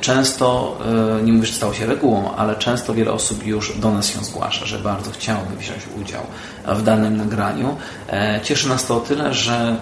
często, 0.00 0.78
e, 1.18 1.22
nie 1.22 1.32
mówię, 1.32 1.46
że 1.46 1.52
stało 1.52 1.74
się 1.74 1.86
regułą, 1.86 2.34
ale 2.36 2.56
często 2.56 2.94
wiele 2.94 3.12
osób 3.12 3.46
już 3.46 3.78
do 3.78 3.90
nas 3.90 4.06
się 4.06 4.24
zgłasza, 4.24 4.66
że 4.66 4.78
bardzo 4.78 5.10
chciałoby 5.10 5.56
wziąć 5.56 5.82
udział 6.00 6.22
w 6.66 6.82
danym 6.82 7.16
nagraniu. 7.16 7.76
E, 8.10 8.40
cieszy 8.42 8.68
nas 8.68 8.86
to 8.86 8.96
o 8.96 9.00
tyle, 9.00 9.34
że 9.34 9.76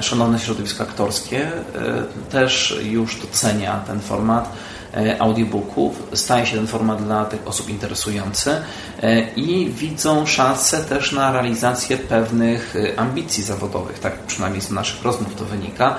szanowne 0.00 0.38
środowisko 0.38 0.82
aktorskie 0.82 1.50
też 2.30 2.78
już 2.82 3.20
docenia 3.20 3.80
ten 3.86 4.00
format 4.00 4.52
audiobooków. 5.18 6.02
Staje 6.14 6.46
się 6.46 6.56
ten 6.56 6.66
format 6.66 7.04
dla 7.04 7.24
tych 7.24 7.48
osób 7.48 7.68
interesujący 7.68 8.62
i 9.36 9.70
widzą 9.74 10.26
szansę 10.26 10.84
też 10.84 11.12
na 11.12 11.32
realizację 11.32 11.96
pewnych 11.96 12.74
ambicji 12.96 13.42
zawodowych. 13.42 13.98
Tak 13.98 14.18
przynajmniej 14.18 14.62
z 14.62 14.70
naszych 14.70 15.02
rozmów 15.02 15.34
to 15.34 15.44
wynika, 15.44 15.96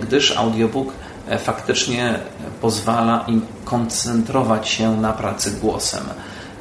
gdyż 0.00 0.36
audiobook 0.36 0.92
E, 1.28 1.38
faktycznie 1.38 2.18
pozwala 2.60 3.24
im 3.28 3.46
koncentrować 3.64 4.68
się 4.68 4.96
na 4.96 5.12
pracy 5.12 5.50
głosem. 5.50 6.04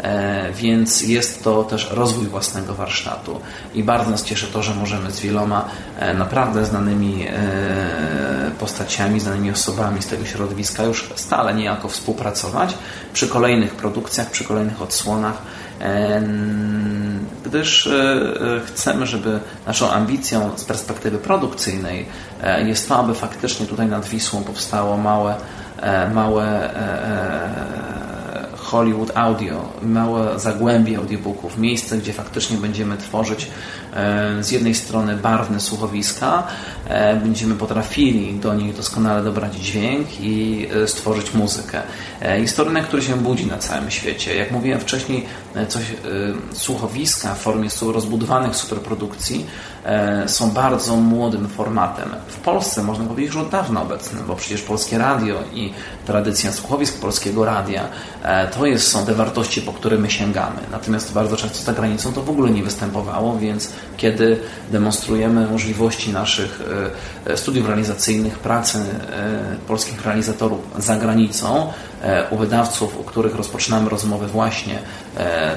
E, 0.03 0.51
więc 0.51 1.01
jest 1.01 1.43
to 1.43 1.63
też 1.63 1.91
rozwój 1.91 2.27
własnego 2.27 2.73
warsztatu. 2.73 3.41
I 3.73 3.83
bardzo 3.83 4.11
nas 4.11 4.23
cieszy 4.23 4.47
to, 4.47 4.63
że 4.63 4.75
możemy 4.75 5.11
z 5.11 5.19
wieloma 5.19 5.65
e, 5.99 6.13
naprawdę 6.13 6.65
znanymi 6.65 7.25
postaciami, 8.59 9.19
znanymi 9.19 9.51
osobami 9.51 10.01
z 10.01 10.07
tego 10.07 10.25
środowiska 10.25 10.83
już 10.83 11.09
stale 11.15 11.53
niejako 11.53 11.87
współpracować 11.89 12.75
przy 13.13 13.27
kolejnych 13.27 13.75
produkcjach, 13.75 14.29
przy 14.29 14.43
kolejnych 14.43 14.81
odsłonach 14.81 15.41
gdyż 17.45 17.87
e, 17.87 17.93
e, 17.93 18.59
chcemy, 18.65 19.05
żeby 19.05 19.39
naszą 19.67 19.91
ambicją 19.91 20.51
z 20.55 20.63
perspektywy 20.65 21.17
produkcyjnej 21.17 22.05
e, 22.43 22.67
jest 22.67 22.89
to, 22.89 22.97
aby 22.97 23.13
faktycznie 23.13 23.65
tutaj 23.65 23.87
nad 23.87 24.05
Wisłą 24.05 24.43
powstało 24.43 24.97
małe, 24.97 25.35
małe 26.13 26.69
Hollywood 28.73 29.11
Audio, 29.17 29.69
małe 29.81 30.39
zagłębie 30.39 30.97
audiobooków, 30.97 31.57
miejsce, 31.57 31.97
gdzie 31.97 32.13
faktycznie 32.13 32.57
będziemy 32.57 32.97
tworzyć 32.97 33.47
z 34.41 34.51
jednej 34.51 34.75
strony 34.75 35.17
barwne 35.17 35.59
słuchowiska, 35.59 36.47
będziemy 37.23 37.55
potrafili 37.55 38.33
do 38.33 38.53
nich 38.53 38.75
doskonale 38.75 39.23
dobrać 39.23 39.55
dźwięk 39.55 40.07
i 40.19 40.67
stworzyć 40.87 41.33
muzykę. 41.33 41.81
Jest 42.37 42.57
to 42.57 42.63
rynek, 42.63 42.83
który 42.83 43.01
się 43.01 43.17
budzi 43.17 43.45
na 43.45 43.57
całym 43.57 43.91
świecie. 43.91 44.35
Jak 44.35 44.51
mówiłem 44.51 44.79
wcześniej, 44.79 45.25
coś, 45.67 45.83
słuchowiska 46.53 47.35
w 47.35 47.39
formie 47.39 47.69
rozbudowanych 47.93 48.55
superprodukcji 48.55 49.45
są 50.27 50.51
bardzo 50.51 50.95
młodym 50.95 51.47
formatem. 51.47 52.09
W 52.27 52.37
Polsce 52.39 52.83
można 52.83 53.05
powiedzieć, 53.05 53.33
że 53.33 53.41
od 53.41 53.49
dawna 53.49 53.81
obecnym, 53.81 54.23
bo 54.27 54.35
przecież 54.35 54.61
polskie 54.61 54.97
radio 54.97 55.35
i 55.53 55.73
tradycja 56.05 56.51
słuchowisk 56.51 56.99
polskiego 56.99 57.45
radia 57.45 57.87
to 58.53 58.65
jest, 58.65 58.87
są 58.87 59.05
te 59.05 59.13
wartości, 59.13 59.61
po 59.61 59.73
które 59.73 59.97
my 59.97 60.11
sięgamy. 60.11 60.59
Natomiast 60.71 61.13
bardzo 61.13 61.37
często 61.37 61.63
za 61.63 61.73
granicą 61.73 62.13
to 62.13 62.23
w 62.23 62.29
ogóle 62.29 62.51
nie 62.51 62.63
występowało, 62.63 63.37
więc 63.37 63.69
kiedy 63.97 64.39
demonstrujemy 64.71 65.47
możliwości 65.47 66.13
naszych 66.13 66.61
e, 67.25 67.37
studiów 67.37 67.67
realizacyjnych, 67.67 68.39
pracy 68.39 68.77
e, 68.77 69.55
polskich 69.67 70.05
realizatorów 70.05 70.59
za 70.77 70.95
granicą, 70.95 71.71
e, 72.01 72.29
u 72.29 72.37
wydawców, 72.37 72.99
u 72.99 73.03
których 73.03 73.35
rozpoczynamy 73.35 73.89
rozmowy 73.89 74.27
właśnie 74.27 74.79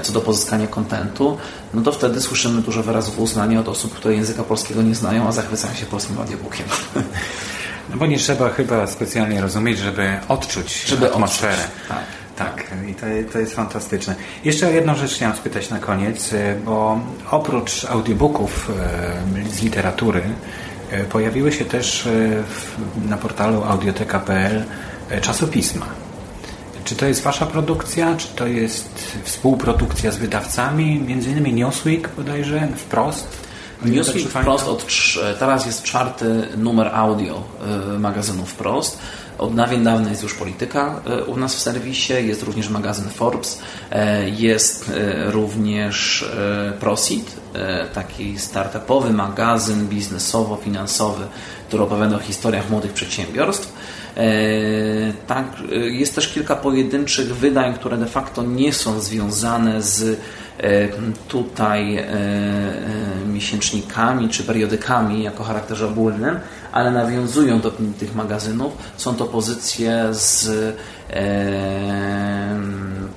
co 0.03 0.12
do 0.12 0.21
pozyskania 0.21 0.66
kontentu, 0.66 1.38
no 1.75 1.83
to 1.83 1.92
wtedy 1.92 2.21
słyszymy 2.21 2.62
dużo 2.62 2.83
wyrazów 2.83 3.19
uznania 3.19 3.61
od 3.61 3.69
osób, 3.69 3.95
które 3.95 4.14
języka 4.14 4.45
polskiego 4.45 4.83
nie 4.83 4.95
znają, 4.95 5.29
a 5.29 5.33
zachwycają 5.33 5.75
się 5.75 5.87
polskim 5.87 6.19
audiobookiem. 6.19 6.66
No 7.90 7.97
bo 7.97 8.07
nie 8.07 8.19
trzeba 8.19 8.51
chyba 8.51 8.87
specjalnie 8.87 9.40
rozumieć, 9.40 9.79
żeby 9.79 10.16
odczuć 10.29 10.85
żeby 10.87 11.07
atmosferę. 11.07 11.53
Odczuć. 11.53 11.88
Tak. 11.88 12.05
Tak, 12.37 12.64
i 12.88 12.95
to, 12.95 13.07
to 13.33 13.38
jest 13.38 13.55
fantastyczne. 13.55 14.14
Jeszcze 14.45 14.73
jedną 14.73 14.95
rzecz 14.95 15.14
chciałem 15.14 15.37
spytać 15.37 15.71
na 15.71 15.79
koniec, 15.79 16.33
e, 16.33 16.55
bo 16.64 17.01
oprócz 17.31 17.85
audiobooków 17.85 18.71
e, 19.45 19.51
z 19.51 19.62
literatury 19.62 20.23
e, 20.90 21.05
pojawiły 21.05 21.53
się 21.53 21.64
też 21.64 22.09
na 23.09 23.16
portalu 23.16 23.64
audioteka.pl 23.64 24.64
czasopisma. 25.21 26.06
Czy 26.87 26.96
to 26.96 27.07
jest 27.07 27.22
Wasza 27.22 27.46
produkcja, 27.46 28.16
czy 28.16 28.29
to 28.29 28.46
jest 28.46 29.18
współprodukcja 29.25 30.12
z 30.12 30.16
wydawcami, 30.16 31.01
między 31.01 31.31
innymi 31.31 31.53
Newsweek 31.53 32.11
bodajże, 32.16 32.68
wprost? 32.77 33.29
Newsweek 33.85 34.29
wprost 34.29 34.68
od, 34.68 34.87
teraz 35.38 35.66
jest 35.66 35.83
czwarty 35.83 36.49
numer 36.57 36.90
audio 36.94 37.42
magazynu 37.99 38.46
wprost. 38.46 38.99
Od 39.38 39.55
dawien 39.55 39.85
dawna 39.85 40.11
jest 40.11 40.22
już 40.22 40.35
polityka 40.35 41.01
e, 41.07 41.25
u 41.25 41.37
nas 41.37 41.55
w 41.55 41.61
serwisie, 41.61 42.12
jest 42.12 42.42
również 42.42 42.68
magazyn 42.68 43.11
Forbes, 43.11 43.59
e, 43.90 44.31
jest 44.31 44.90
również 45.27 46.25
Prosit, 46.81 47.37
taki 47.94 48.38
startupowy 48.38 49.12
magazyn 49.12 49.88
biznesowo-finansowy, 49.88 51.27
który 51.68 51.83
opowiada 51.83 52.16
o 52.16 52.18
historiach 52.18 52.70
młodych 52.70 52.92
przedsiębiorstw. 52.92 53.72
Tak, 55.26 55.46
jest 55.70 56.14
też 56.14 56.29
kilka 56.29 56.57
pojedynczych 56.57 57.37
wydań, 57.37 57.74
które 57.74 57.96
de 57.96 58.07
facto 58.07 58.42
nie 58.42 58.72
są 58.72 59.00
związane 59.00 59.83
z 59.83 60.20
tutaj 61.29 62.05
miesięcznikami 63.26 64.29
czy 64.29 64.44
periodykami 64.44 65.22
jako 65.22 65.44
charakterze 65.44 65.87
ogólnym, 65.87 66.38
ale 66.72 66.90
nawiązują 66.90 67.61
do 67.61 67.72
tych 67.98 68.14
magazynów. 68.14 68.72
Są 68.96 69.14
to 69.14 69.24
pozycje 69.24 70.07
z 70.11 70.48
e, 71.11 72.57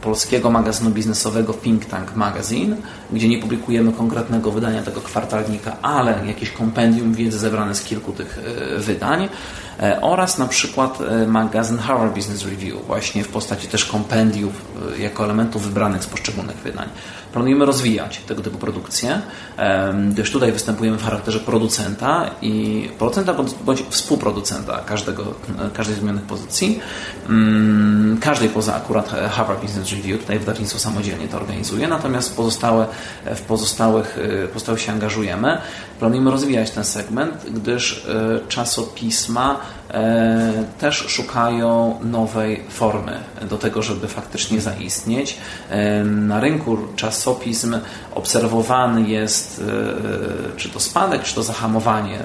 polskiego 0.01 0.51
magazynu 0.51 0.89
biznesowego 0.89 1.53
Think 1.53 1.85
Tank 1.85 2.15
Magazine, 2.15 2.75
gdzie 3.11 3.27
nie 3.27 3.37
publikujemy 3.37 3.91
konkretnego 3.91 4.51
wydania 4.51 4.83
tego 4.83 5.01
kwartalnika, 5.01 5.77
ale 5.81 6.27
jakieś 6.27 6.51
kompendium 6.51 7.13
wiedzy 7.13 7.39
zebrane 7.39 7.75
z 7.75 7.83
kilku 7.83 8.11
tych 8.11 8.39
e, 8.77 8.79
wydań. 8.79 9.29
E, 9.79 10.01
oraz 10.01 10.37
na 10.37 10.47
przykład 10.47 11.01
e, 11.01 11.27
magazyn 11.27 11.77
Harvard 11.77 12.15
Business 12.15 12.45
Review, 12.45 12.87
właśnie 12.87 13.23
w 13.23 13.27
postaci 13.27 13.67
też 13.67 13.85
kompendiów 13.85 14.53
jako 14.99 15.23
elementów 15.23 15.63
wybranych 15.63 16.03
z 16.03 16.07
poszczególnych 16.07 16.57
wydań. 16.57 16.89
Planujemy 17.33 17.65
rozwijać 17.65 18.21
tego 18.27 18.41
typu 18.41 18.57
produkcje, 18.57 19.21
gdyż 20.09 20.31
tutaj 20.31 20.51
występujemy 20.51 20.97
w 20.97 21.03
charakterze 21.03 21.39
producenta 21.39 22.29
i 22.41 22.89
producenta 22.97 23.33
bądź 23.65 23.83
współproducenta 23.89 24.81
każdego, 24.85 25.23
każdej 25.73 25.95
z 25.95 25.99
wymienionych 25.99 26.27
pozycji, 26.27 26.79
mm, 27.29 28.17
każdej 28.21 28.49
poza 28.49 28.75
akurat 28.75 29.09
Harvard 29.31 29.61
Business 29.61 29.91
Review, 29.91 30.21
tutaj 30.21 30.39
wydawnictwo 30.39 30.79
samodzielnie 30.79 31.27
to 31.27 31.37
organizuje, 31.37 31.87
natomiast 31.87 32.35
pozostałe, 32.35 32.87
w 33.25 33.41
pozostałych, 33.41 34.17
pozostałych 34.53 34.81
się 34.81 34.91
angażujemy. 34.91 35.57
Planujemy 35.99 36.31
rozwijać 36.31 36.71
ten 36.71 36.83
segment, 36.83 37.45
gdyż 37.49 38.07
czasopisma 38.47 39.59
E, 39.93 40.63
też 40.79 40.97
szukają 41.07 41.99
nowej 42.03 42.63
formy 42.69 43.19
do 43.49 43.57
tego, 43.57 43.81
żeby 43.81 44.07
faktycznie 44.07 44.61
zaistnieć. 44.61 45.37
E, 45.69 46.03
na 46.03 46.39
rynku 46.39 46.77
czasopism 46.95 47.77
obserwowany 48.15 49.09
jest 49.09 49.61
e, 50.53 50.57
czy 50.57 50.69
to 50.69 50.79
spadek, 50.79 51.23
czy 51.23 51.35
to 51.35 51.43
zahamowanie 51.43 52.19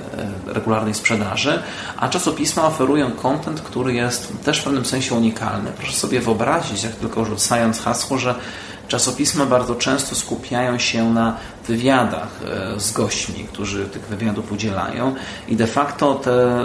regularnej 0.47 0.95
sprzedaży, 0.95 1.63
a 1.97 2.09
czasopisma 2.09 2.67
oferują 2.67 3.11
kontent, 3.11 3.61
który 3.61 3.95
jest 3.95 4.33
też 4.45 4.61
w 4.61 4.65
pewnym 4.65 4.85
sensie 4.85 5.15
unikalny. 5.15 5.71
Proszę 5.77 5.93
sobie 5.93 6.21
wyobrazić, 6.21 6.85
jak 6.85 6.93
tylko 6.93 7.25
rzucając 7.25 7.81
hasło, 7.81 8.19
że 8.19 8.35
Czasopisma 8.89 9.47
bardzo 9.47 9.75
często 9.75 10.15
skupiają 10.15 10.79
się 10.79 11.11
na 11.11 11.37
wywiadach 11.69 12.29
e, 12.77 12.81
z 12.81 12.93
gośćmi, 12.93 13.45
którzy 13.53 13.87
tych 13.87 14.03
wywiadów 14.07 14.53
udzielają 14.53 15.15
i 15.49 15.57
de 15.57 15.67
facto 15.67 16.15
te 16.15 16.31
e, 16.33 16.65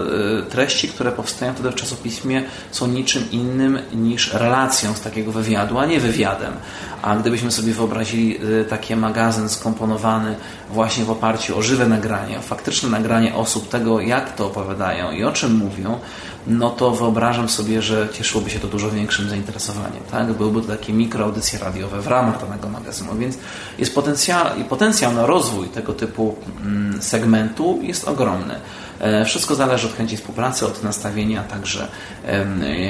treści, 0.49 0.87
które 0.87 1.11
powstają 1.11 1.53
wtedy 1.53 1.71
w 1.71 1.75
czasopismie 1.75 2.43
są 2.71 2.87
niczym 2.87 3.31
innym 3.31 3.79
niż 3.93 4.33
relacją 4.33 4.93
z 4.93 5.01
takiego 5.01 5.31
wywiadu, 5.31 5.79
a 5.79 5.85
nie 5.85 5.99
wywiadem. 5.99 6.53
A 7.01 7.15
gdybyśmy 7.15 7.51
sobie 7.51 7.73
wyobrazili 7.73 8.37
e, 8.61 8.65
taki 8.65 8.95
magazyn 8.95 9.49
skomponowany 9.49 10.35
właśnie 10.69 11.05
w 11.05 11.11
oparciu 11.11 11.57
o 11.57 11.61
żywe 11.61 11.87
nagranie, 11.87 12.39
o 12.39 12.41
faktyczne 12.41 12.89
nagranie 12.89 13.35
osób 13.35 13.69
tego, 13.69 14.01
jak 14.01 14.35
to 14.35 14.45
opowiadają 14.45 15.11
i 15.11 15.23
o 15.23 15.31
czym 15.31 15.55
mówią, 15.55 15.99
no 16.47 16.69
to 16.69 16.91
wyobrażam 16.91 17.49
sobie, 17.49 17.81
że 17.81 18.07
cieszyłoby 18.13 18.49
się 18.49 18.59
to 18.59 18.67
dużo 18.67 18.91
większym 18.91 19.29
zainteresowaniem. 19.29 20.03
Tak? 20.11 20.33
Byłyby 20.33 20.61
to 20.61 20.67
takie 20.67 20.93
mikroaudycje 20.93 21.59
radiowe 21.59 22.01
w 22.01 22.07
ramach 22.07 22.41
danego 22.41 22.69
magazynu, 22.69 23.15
więc 23.15 23.37
jest 23.77 23.95
potencjał, 23.95 24.45
potencjał 24.69 25.13
na 25.13 25.25
rozwój 25.25 25.67
tego 25.67 25.93
typu 25.93 26.35
mm, 26.61 27.01
segmentu 27.01 27.79
jest 27.81 28.07
ogromny. 28.07 28.55
E, 28.99 29.25
wszystko 29.25 29.55
zależy 29.55 29.87
od 29.87 29.93
chęci 29.93 30.17
współpracy, 30.17 30.65
od 30.65 30.83
nastawienia 30.83 31.43
także 31.43 31.87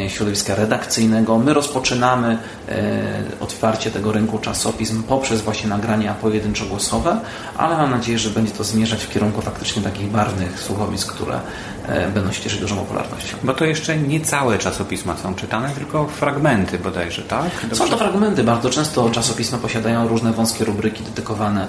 środowiska 0.07 0.55
redakcyjnego. 0.55 1.37
My 1.37 1.53
rozpoczynamy 1.53 2.37
e, 2.69 3.21
otwarcie 3.39 3.91
tego 3.91 4.11
rynku 4.11 4.39
czasopism 4.39 5.03
poprzez 5.03 5.41
właśnie 5.41 5.69
nagrania 5.69 6.15
pojedynczo-głosowe, 6.21 7.17
ale 7.57 7.77
mam 7.77 7.91
nadzieję, 7.91 8.19
że 8.19 8.29
będzie 8.29 8.51
to 8.51 8.63
zmierzać 8.63 9.03
w 9.03 9.09
kierunku 9.09 9.41
faktycznie 9.41 9.81
takich 9.81 10.07
barwnych 10.07 10.59
słuchowisk, 10.59 11.13
które 11.13 11.39
e, 11.87 12.11
będą 12.11 12.31
się 12.31 12.41
cieszyć 12.41 12.59
dużą 12.59 12.75
popularnością. 12.75 13.37
Bo 13.43 13.53
to 13.53 13.65
jeszcze 13.65 13.97
nie 13.97 14.21
całe 14.21 14.57
czasopisma 14.57 15.17
są 15.17 15.35
czytane, 15.35 15.69
tylko 15.69 16.07
fragmenty 16.07 16.79
bodajże, 16.79 17.21
tak? 17.21 17.49
Dobrze? 17.61 17.75
Są 17.75 17.89
to 17.89 17.97
fragmenty. 17.97 18.43
Bardzo 18.43 18.69
często 18.69 19.09
czasopisma 19.09 19.57
posiadają 19.57 20.07
różne 20.07 20.33
wąskie 20.33 20.65
rubryki 20.65 21.03
dedykowane 21.03 21.67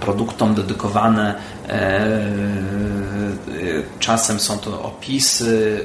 produktom, 0.00 0.54
dedykowane 0.54 1.34
czasem 3.98 4.40
są 4.40 4.58
to 4.58 4.82
opisy 4.82 5.84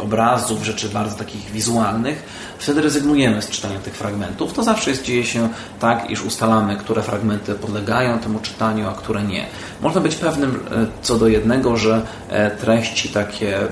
obrazów, 0.00 0.64
rzeczy 0.64 0.88
bardzo 0.88 1.16
takich 1.16 1.50
wizualnych. 1.50 2.22
Wtedy 2.58 2.82
rezygnujemy 2.82 3.42
z 3.42 3.50
czytania 3.50 3.78
tych 3.78 3.94
fragmentów. 3.94 4.52
To 4.52 4.62
zawsze 4.62 4.90
jest, 4.90 5.02
dzieje 5.02 5.24
się 5.24 5.48
tak, 5.80 6.10
iż 6.10 6.24
ustalamy, 6.24 6.76
które 6.76 7.02
fragmenty 7.02 7.54
podlegają 7.54 8.18
temu 8.18 8.38
czytaniu, 8.38 8.88
a 8.88 8.92
które 8.92 9.22
nie. 9.22 9.46
Można 9.80 10.00
być 10.00 10.14
pewnym 10.14 10.50
e, 10.70 10.86
co 11.02 11.18
do 11.18 11.28
jednego, 11.28 11.76
że 11.76 12.02
e, 12.28 12.50
treści 12.50 13.08
takie 13.08 13.37
e, 13.46 13.68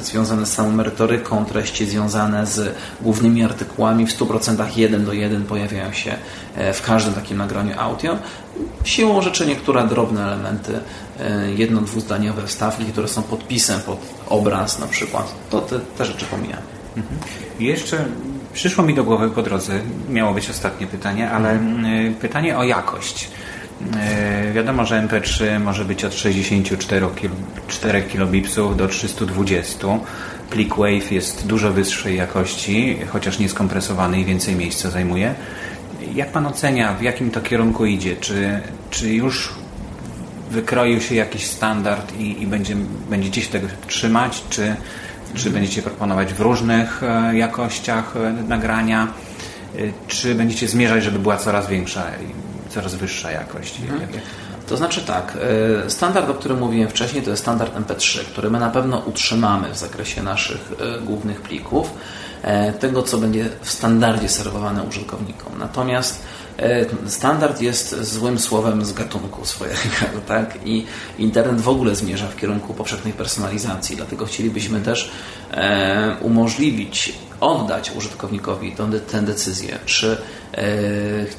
związane 0.00 0.46
z 0.46 0.52
samą 0.52 0.72
merytoryką, 0.72 1.44
treści 1.44 1.86
związane 1.86 2.46
z 2.46 2.74
głównymi 3.00 3.44
artykułami 3.44 4.06
w 4.06 4.18
100% 4.18 4.76
jeden 4.76 5.04
do 5.04 5.12
jeden 5.12 5.44
pojawiają 5.44 5.92
się 5.92 6.14
w 6.74 6.82
każdym 6.82 7.14
takim 7.14 7.36
nagraniu 7.36 7.74
audio. 7.78 8.16
Siłą 8.84 9.22
rzeczy 9.22 9.46
niektóre 9.46 9.86
drobne 9.86 10.24
elementy, 10.24 10.80
jedno, 11.56 11.80
dwuzdaniowe 11.80 12.46
wstawki, 12.46 12.84
które 12.84 13.08
są 13.08 13.22
podpisem 13.22 13.80
pod 13.80 13.98
obraz 14.28 14.78
na 14.78 14.86
przykład, 14.86 15.34
to 15.50 15.60
te, 15.60 15.80
te 15.98 16.04
rzeczy 16.04 16.24
pomijamy. 16.24 16.62
Mhm. 16.96 17.20
Jeszcze 17.60 18.04
przyszło 18.52 18.84
mi 18.84 18.94
do 18.94 19.04
głowy 19.04 19.30
po 19.30 19.42
drodze, 19.42 19.80
miało 20.08 20.34
być 20.34 20.50
ostatnie 20.50 20.86
pytanie, 20.86 21.30
ale 21.30 21.50
mhm. 21.50 22.14
pytanie 22.14 22.58
o 22.58 22.64
jakość. 22.64 23.30
E, 23.96 24.52
wiadomo, 24.52 24.84
że 24.84 25.08
MP3 25.08 25.60
może 25.60 25.84
być 25.84 26.04
od 26.04 26.14
64 26.14 27.06
4 27.68 28.02
kilobipsów 28.02 28.76
do 28.76 28.88
320. 28.88 29.86
Plik 30.50 30.76
WAV 30.76 31.10
jest 31.10 31.46
dużo 31.46 31.72
wyższej 31.72 32.16
jakości, 32.16 32.98
chociaż 33.08 33.38
nie 33.38 33.48
skompresowany 33.48 34.20
i 34.20 34.24
więcej 34.24 34.56
miejsca 34.56 34.90
zajmuje. 34.90 35.34
Jak 36.14 36.32
Pan 36.32 36.46
ocenia, 36.46 36.94
w 36.94 37.02
jakim 37.02 37.30
to 37.30 37.40
kierunku 37.40 37.86
idzie? 37.86 38.16
Czy, 38.16 38.60
czy 38.90 39.14
już 39.14 39.54
wykroił 40.50 41.00
się 41.00 41.14
jakiś 41.14 41.46
standard 41.46 42.16
i, 42.18 42.42
i 42.42 42.46
będzie, 42.46 42.76
będziecie 43.10 43.42
się 43.42 43.48
tego 43.48 43.68
trzymać, 43.86 44.42
czy, 44.50 44.76
czy 45.34 45.50
będziecie 45.50 45.82
proponować 45.82 46.34
w 46.34 46.40
różnych 46.40 47.02
e, 47.02 47.36
jakościach 47.36 48.16
e, 48.16 48.32
nagrania, 48.48 49.08
czy 50.08 50.34
będziecie 50.34 50.68
zmierzać, 50.68 51.04
żeby 51.04 51.18
była 51.18 51.36
coraz 51.36 51.68
większa 51.68 52.02
coraz 52.68 52.94
wyższa 52.94 53.30
jakość. 53.30 53.80
Mhm. 53.80 54.08
To 54.68 54.76
znaczy 54.76 55.00
tak, 55.00 55.38
e, 55.86 55.90
standard, 55.90 56.30
o 56.30 56.34
którym 56.34 56.58
mówiłem 56.58 56.88
wcześniej, 56.88 57.22
to 57.22 57.30
jest 57.30 57.42
standard 57.42 57.76
MP3, 57.76 58.24
który 58.24 58.50
my 58.50 58.60
na 58.60 58.70
pewno 58.70 58.98
utrzymamy 58.98 59.72
w 59.72 59.78
zakresie 59.78 60.22
naszych 60.22 60.72
e, 60.80 61.00
głównych 61.00 61.40
plików, 61.40 61.90
e, 62.42 62.72
tego 62.72 63.02
co 63.02 63.18
będzie 63.18 63.48
w 63.62 63.70
standardzie 63.70 64.28
serwowane 64.28 64.82
użytkownikom. 64.82 65.52
Natomiast 65.58 66.22
standard 67.06 67.60
jest 67.60 68.02
złym 68.02 68.38
słowem 68.38 68.84
z 68.84 68.92
gatunku 68.92 69.44
swojego, 69.44 69.78
tak? 70.26 70.58
I 70.64 70.86
internet 71.18 71.60
w 71.60 71.68
ogóle 71.68 71.94
zmierza 71.94 72.26
w 72.26 72.36
kierunku 72.36 72.74
powszechnej 72.74 73.12
personalizacji, 73.12 73.96
dlatego 73.96 74.26
chcielibyśmy 74.26 74.80
też 74.80 75.10
umożliwić 76.20 77.12
oddać 77.40 77.92
użytkownikowi 77.96 78.74
tę 79.10 79.22
decyzję, 79.22 79.78
czy 79.86 80.16
e, 80.52 80.64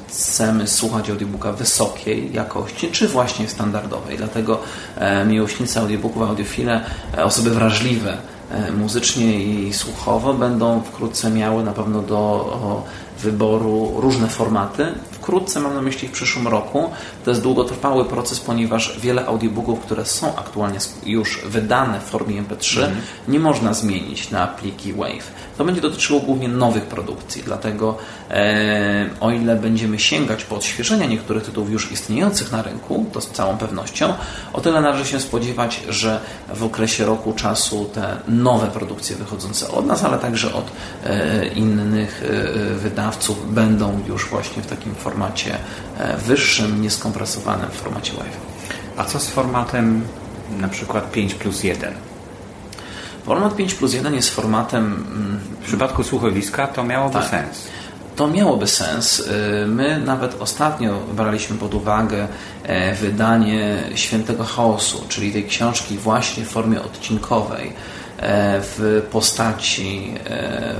chcemy 0.08 0.66
słuchać 0.66 1.10
audiobooka 1.10 1.52
wysokiej 1.52 2.32
jakości, 2.32 2.88
czy 2.88 3.08
właśnie 3.08 3.48
standardowej. 3.48 4.16
Dlatego 4.16 4.60
e, 4.96 5.24
miłośnicy 5.24 5.80
audiobooków, 5.80 6.22
audiofile, 6.22 6.84
e, 7.18 7.24
osoby 7.24 7.50
wrażliwe 7.50 8.16
muzycznie 8.76 9.44
i 9.44 9.72
słuchowo 9.72 10.34
będą 10.34 10.82
wkrótce 10.82 11.30
miały 11.30 11.64
na 11.64 11.72
pewno 11.72 12.02
do 12.02 12.82
wyboru 13.20 13.92
różne 13.96 14.28
formaty. 14.28 14.86
Wkrótce 15.10 15.60
mam 15.60 15.74
na 15.74 15.82
myśli 15.82 16.08
w 16.08 16.12
przyszłym 16.12 16.48
roku. 16.48 16.90
To 17.24 17.30
jest 17.30 17.42
długotrwały 17.42 18.04
proces, 18.04 18.40
ponieważ 18.40 19.00
wiele 19.00 19.26
audiobooków, 19.26 19.80
które 19.80 20.06
są 20.06 20.36
aktualnie 20.36 20.78
już 21.06 21.40
wydane 21.44 22.00
w 22.00 22.02
formie 22.02 22.42
MP3, 22.42 22.78
mm. 22.78 22.96
nie 23.28 23.40
można 23.40 23.74
zmienić 23.74 24.30
na 24.30 24.46
pliki 24.46 24.92
WAVE. 24.92 25.30
To 25.58 25.64
będzie 25.64 25.80
dotyczyło 25.80 26.20
głównie 26.20 26.48
nowych 26.48 26.84
produkcji, 26.84 27.42
dlatego 27.42 27.98
e, 28.30 29.10
o 29.20 29.30
ile 29.30 29.56
będziemy 29.56 29.98
sięgać 29.98 30.44
po 30.44 30.56
odświeżenia 30.56 31.06
niektórych 31.06 31.42
tytułów 31.42 31.70
już 31.70 31.92
istniejących 31.92 32.52
na 32.52 32.62
rynku, 32.62 33.06
to 33.12 33.20
z 33.20 33.30
całą 33.30 33.58
pewnością, 33.58 34.14
o 34.52 34.60
tyle 34.60 34.80
należy 34.80 35.06
się 35.06 35.20
spodziewać, 35.20 35.82
że 35.88 36.20
w 36.54 36.64
okresie 36.64 37.06
roku 37.06 37.32
czasu 37.32 37.90
te 37.94 38.16
nowe 38.28 38.66
produkcje 38.66 39.16
wychodzące 39.16 39.70
od 39.70 39.86
nas, 39.86 40.04
ale 40.04 40.18
także 40.18 40.54
od 40.54 40.64
e, 41.04 41.46
innych 41.46 42.22
e, 42.22 42.74
wydawców 42.74 43.09
będą 43.50 44.00
już 44.08 44.28
właśnie 44.28 44.62
w 44.62 44.66
takim 44.66 44.94
formacie 44.94 45.58
e, 45.98 46.16
wyższym, 46.16 46.82
nieskompresowanym 46.82 47.70
w 47.70 47.74
formacie 47.74 48.12
WAV. 48.12 48.28
A 48.96 49.04
co 49.04 49.20
z 49.20 49.28
formatem 49.28 50.02
na 50.58 50.68
przykład 50.68 51.12
5 51.12 51.34
plus 51.34 51.64
1? 51.64 51.94
Format 53.24 53.56
5 53.56 53.74
plus 53.74 53.94
1 53.94 54.14
jest 54.14 54.30
formatem. 54.30 54.84
Mm, 54.84 55.40
w 55.60 55.66
przypadku 55.66 56.04
słuchowiska 56.04 56.66
to 56.66 56.84
miałoby 56.84 57.14
tak. 57.14 57.30
sens. 57.30 57.68
To 58.16 58.28
miałoby 58.28 58.66
sens. 58.66 59.20
Y, 59.20 59.66
my 59.66 60.00
nawet 60.00 60.40
ostatnio 60.40 61.00
braliśmy 61.16 61.56
pod 61.56 61.74
uwagę 61.74 62.28
e, 62.62 62.94
wydanie 62.94 63.82
Świętego 63.94 64.44
Chaosu, 64.44 65.04
czyli 65.08 65.32
tej 65.32 65.44
książki 65.44 65.98
właśnie 65.98 66.44
w 66.44 66.48
formie 66.48 66.82
odcinkowej 66.82 67.72
e, 68.18 68.60
w 68.60 69.02
postaci 69.10 70.14
e, 70.26 70.74